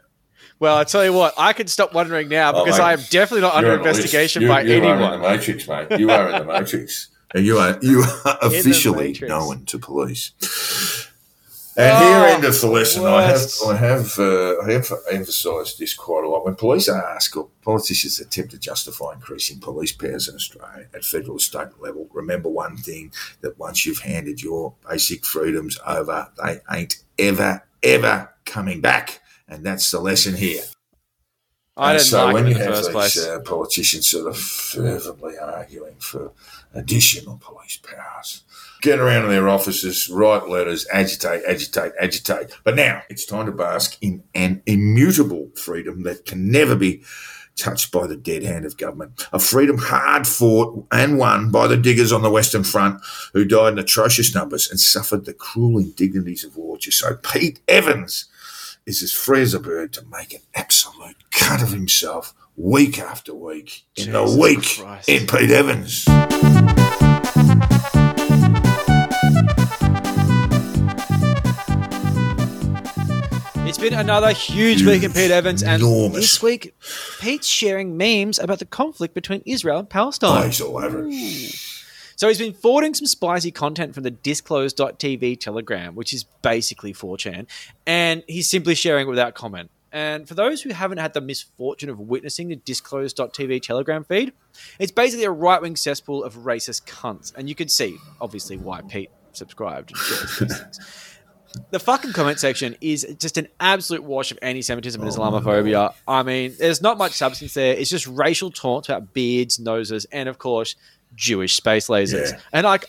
[0.62, 2.86] Well, I tell you what, I can stop wondering now Oh, because mate.
[2.86, 5.68] I am definitely not under You're on investigation You- by you Are in the Matrix,
[5.68, 6.00] mate.
[6.00, 10.32] You are in the Matrix, and you are you are officially known to police.
[11.78, 13.06] And Oh, here endeth the lesson.
[13.06, 13.50] I have.
[13.66, 16.46] I have uh, I have emphasised this quite a lot.
[16.46, 21.34] When police ask or politicians attempt to justify increasing police powers in Australia at federal
[21.36, 26.60] and state level, remember one thing that once you've handed your basic freedoms over, they
[26.72, 29.21] ain't ever, ever coming back.
[29.52, 30.64] And that's the lesson here.
[31.78, 33.18] I And didn't so like when you in have first these place.
[33.26, 36.32] uh, politicians sort of fervently arguing for
[36.74, 38.44] additional police powers,
[38.82, 42.52] get around to their offices, write letters, agitate, agitate, agitate.
[42.64, 47.04] But now it's time to bask in an immutable freedom that can never be
[47.58, 49.28] touched by the dead hand of government.
[49.34, 53.02] A freedom hard fought and won by the diggers on the Western Front
[53.34, 56.78] who died in atrocious numbers and suffered the cruel indignities of war.
[56.78, 58.26] Just so Pete Evans
[58.86, 63.34] is as free as a bird to make an absolute cut of himself week after
[63.34, 65.10] week in the week Christ.
[65.10, 66.06] in Pete Evans.
[73.64, 76.16] It's been another huge week in Pete Evans, and Enormous.
[76.20, 76.76] this week,
[77.22, 80.48] Pete's sharing memes about the conflict between Israel and Oh, Palestine.
[80.48, 81.56] he's all over it.
[82.22, 87.48] So he's been forwarding some spicy content from the disclose.tv telegram, which is basically 4chan,
[87.88, 89.72] and he's simply sharing it without comment.
[89.92, 94.34] And for those who haven't had the misfortune of witnessing the disclose.tv telegram feed,
[94.78, 97.34] it's basically a right wing cesspool of racist cunts.
[97.36, 100.80] And you can see, obviously, why Pete subscribed and shares these things.
[101.72, 105.94] The fucking comment section is just an absolute wash of anti Semitism and oh, Islamophobia.
[106.08, 107.74] I mean, there's not much substance there.
[107.74, 110.76] It's just racial taunts about beards, noses, and of course,
[111.16, 112.32] Jewish space lasers.
[112.32, 112.40] Yeah.
[112.54, 112.86] And like,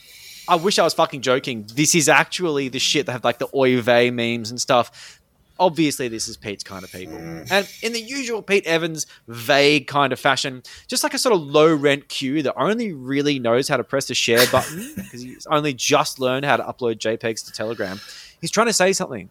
[0.49, 1.67] I wish I was fucking joking.
[1.75, 5.21] This is actually the shit that have like the oy vey memes and stuff.
[5.59, 7.17] Obviously, this is Pete's kind of people.
[7.17, 7.47] Mm.
[7.51, 11.41] And in the usual Pete Evans vague kind of fashion, just like a sort of
[11.43, 15.47] low rent Q that only really knows how to press the share button because he's
[15.47, 18.01] only just learned how to upload JPEGs to Telegram.
[18.41, 19.29] He's trying to say something.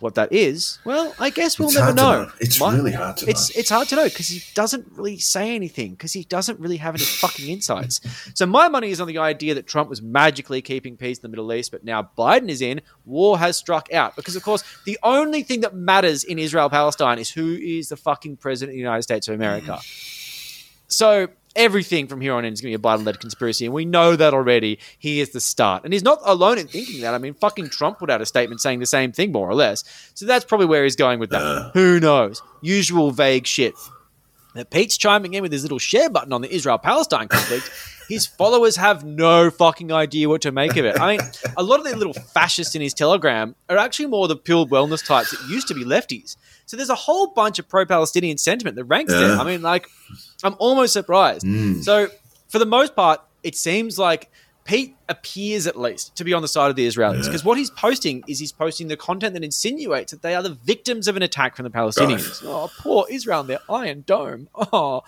[0.00, 2.22] What that is, well, I guess we'll It's never know.
[2.24, 2.30] know.
[2.40, 3.58] It's My- really hard to it's know.
[3.60, 6.94] it's hard to know because he doesn't really say anything because he doesn't really have
[6.94, 8.00] any fucking insights.
[8.34, 11.28] So my money is on the idea that Trump was magically keeping peace in the
[11.28, 14.14] Middle East, but now Biden is in, war has struck out.
[14.14, 17.96] Because of course, the only thing that matters in Israel Palestine is who is the
[17.96, 19.80] fucking president of the United States of America.
[20.86, 23.84] So everything from here on in is going to be a Biden-led conspiracy, and we
[23.84, 24.78] know that already.
[24.98, 27.12] He is the start, and he's not alone in thinking that.
[27.12, 29.84] I mean, fucking Trump put out a statement saying the same thing, more or less.
[30.14, 31.42] So that's probably where he's going with that.
[31.42, 31.70] Uh.
[31.74, 32.40] Who knows?
[32.62, 33.74] Usual vague shit.
[34.54, 37.70] Now, Pete's chiming in with his little share button on the Israel-Palestine conflict.
[38.08, 40.98] His followers have no fucking idea what to make of it.
[40.98, 41.26] I mean,
[41.56, 45.04] a lot of the little fascists in his telegram are actually more the pure wellness
[45.04, 46.36] types that used to be lefties.
[46.66, 49.36] So there's a whole bunch of pro-Palestinian sentiment that ranks there.
[49.36, 49.88] I mean, like,
[50.42, 51.44] I'm almost surprised.
[51.44, 51.82] Mm.
[51.84, 52.08] So,
[52.48, 54.30] for the most part, it seems like
[54.68, 57.70] Pete appears at least to be on the side of the Israelis because what he's
[57.70, 61.22] posting is he's posting the content that insinuates that they are the victims of an
[61.22, 62.42] attack from the Palestinians.
[62.44, 64.48] Oh, poor Israel and their Iron Dome.
[64.54, 65.04] Oh,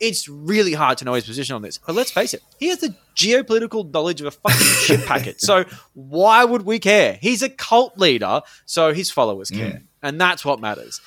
[0.00, 1.78] it's really hard to know his position on this.
[1.78, 5.40] But let's face it, he has the geopolitical knowledge of a fucking shit packet.
[5.40, 7.18] So why would we care?
[7.20, 9.72] He's a cult leader, so his followers care.
[9.72, 9.82] Mm.
[10.02, 11.00] And that's what matters.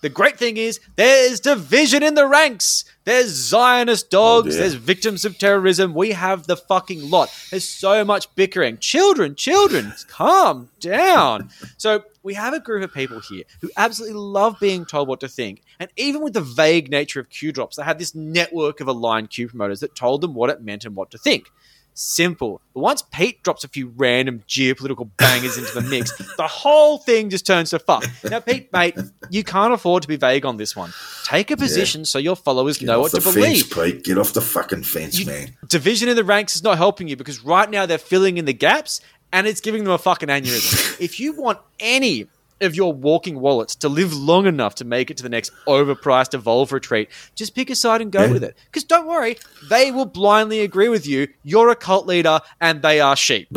[0.00, 2.84] The great thing is there's division in the ranks.
[3.04, 4.54] There's Zionist oh, dogs.
[4.54, 4.60] dear.
[4.62, 5.94] there's victims of terrorism.
[5.94, 7.30] We have the fucking lot.
[7.50, 8.78] There's so much bickering.
[8.78, 11.50] Children, children, calm down.
[11.76, 15.28] So we have a group of people here who absolutely love being told what to
[15.28, 15.62] think.
[15.78, 19.30] And even with the vague nature of Q drops, they had this network of aligned
[19.30, 21.50] Q promoters that told them what it meant and what to think.
[21.94, 22.60] Simple.
[22.74, 27.30] But once Pete drops a few random geopolitical bangers into the mix, the whole thing
[27.30, 28.04] just turns to fuck.
[28.24, 28.96] Now, Pete, mate,
[29.28, 30.92] you can't afford to be vague on this one.
[31.24, 33.70] Take a position so your followers Get know off what the to believe.
[33.70, 34.04] Pete.
[34.04, 35.56] Get off the fucking fence, man.
[35.68, 38.54] Division in the ranks is not helping you because right now they're filling in the
[38.54, 39.00] gaps
[39.32, 41.00] and it's giving them a fucking aneurysm.
[41.00, 42.26] if you want any
[42.60, 46.34] of your walking wallets to live long enough to make it to the next overpriced
[46.34, 48.32] Evolve retreat, just pick a side and go Yeah.
[48.32, 48.56] with it.
[48.66, 49.38] Because don't worry,
[49.68, 51.28] they will blindly agree with you.
[51.42, 53.48] You're a cult leader and they are sheep.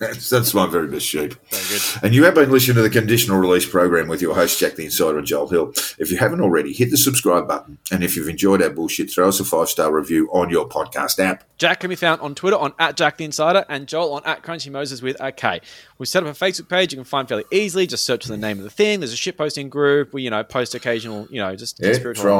[0.00, 1.34] That's, that's my very best sheep.
[1.50, 2.04] Very good.
[2.04, 4.84] And you have been listening to the conditional release program with your host, Jack the
[4.84, 5.72] Insider and Joel Hill.
[5.98, 7.78] If you haven't already, hit the subscribe button.
[7.92, 11.18] And if you've enjoyed our bullshit, throw us a five star review on your podcast
[11.18, 11.44] app.
[11.58, 14.42] Jack can be found on Twitter on at Jack the Insider and Joel on at
[14.42, 15.60] Crunchy Moses with a K.
[15.98, 17.86] We've set up a Facebook page you can find fairly easily.
[17.86, 19.00] Just search for the name of the thing.
[19.00, 20.12] There's a shit posting group.
[20.12, 21.92] We, you know, post occasional, you know, just Yeah,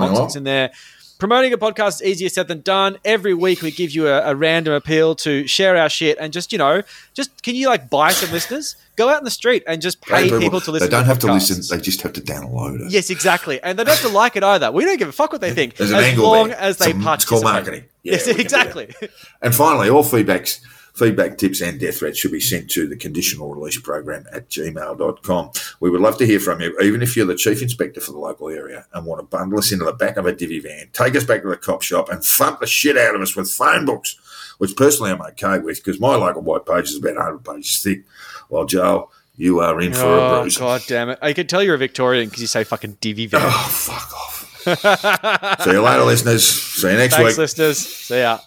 [0.09, 0.73] nonsense in there.
[1.19, 2.99] Promoting a podcast is easier said than done.
[3.05, 6.53] Every week we give you a, a random appeal to share our shit and just,
[6.53, 6.83] you know,
[7.15, 8.77] just can you like buy some listeners?
[8.97, 10.89] Go out in the street and just pay people, to listen.
[10.89, 12.91] They don't to have to listen, they just have to download it.
[12.93, 13.63] Yes, exactly.
[13.63, 14.71] And they don't have to like it either.
[14.71, 15.77] We don't give a fuck what they think.
[15.77, 16.59] There's an as angle long there.
[16.59, 17.15] as they It's a- participate.
[17.15, 17.85] it's called marketing.
[18.03, 18.67] Yeah, yes, we can do that.
[18.67, 19.09] exactly.
[19.43, 20.61] And finally, all feedbacks,
[20.97, 25.51] feedback tips and death threats should be sent to the conditional release program at gmail.com.
[25.81, 28.19] We would love to hear from you, even if you're the chief inspector for the
[28.19, 31.15] local area and want to bundle us into the back of a divvy van, take
[31.15, 33.85] us back to the cop shop and thump the shit out of us with phone
[33.85, 34.17] books,
[34.59, 38.05] which personally I'm okay with because my local white page is about 100 pages thick.
[38.49, 40.57] While Joel, you are in for a Oh, bruise.
[40.57, 41.19] god damn it.
[41.21, 43.43] I can tell you're a Victorian because you say fucking divvy van.
[43.45, 45.63] Oh, fuck off.
[45.63, 46.45] See you later, listeners.
[46.45, 47.39] See you next Thanks, week.
[47.39, 47.79] listeners.
[47.79, 48.39] See ya.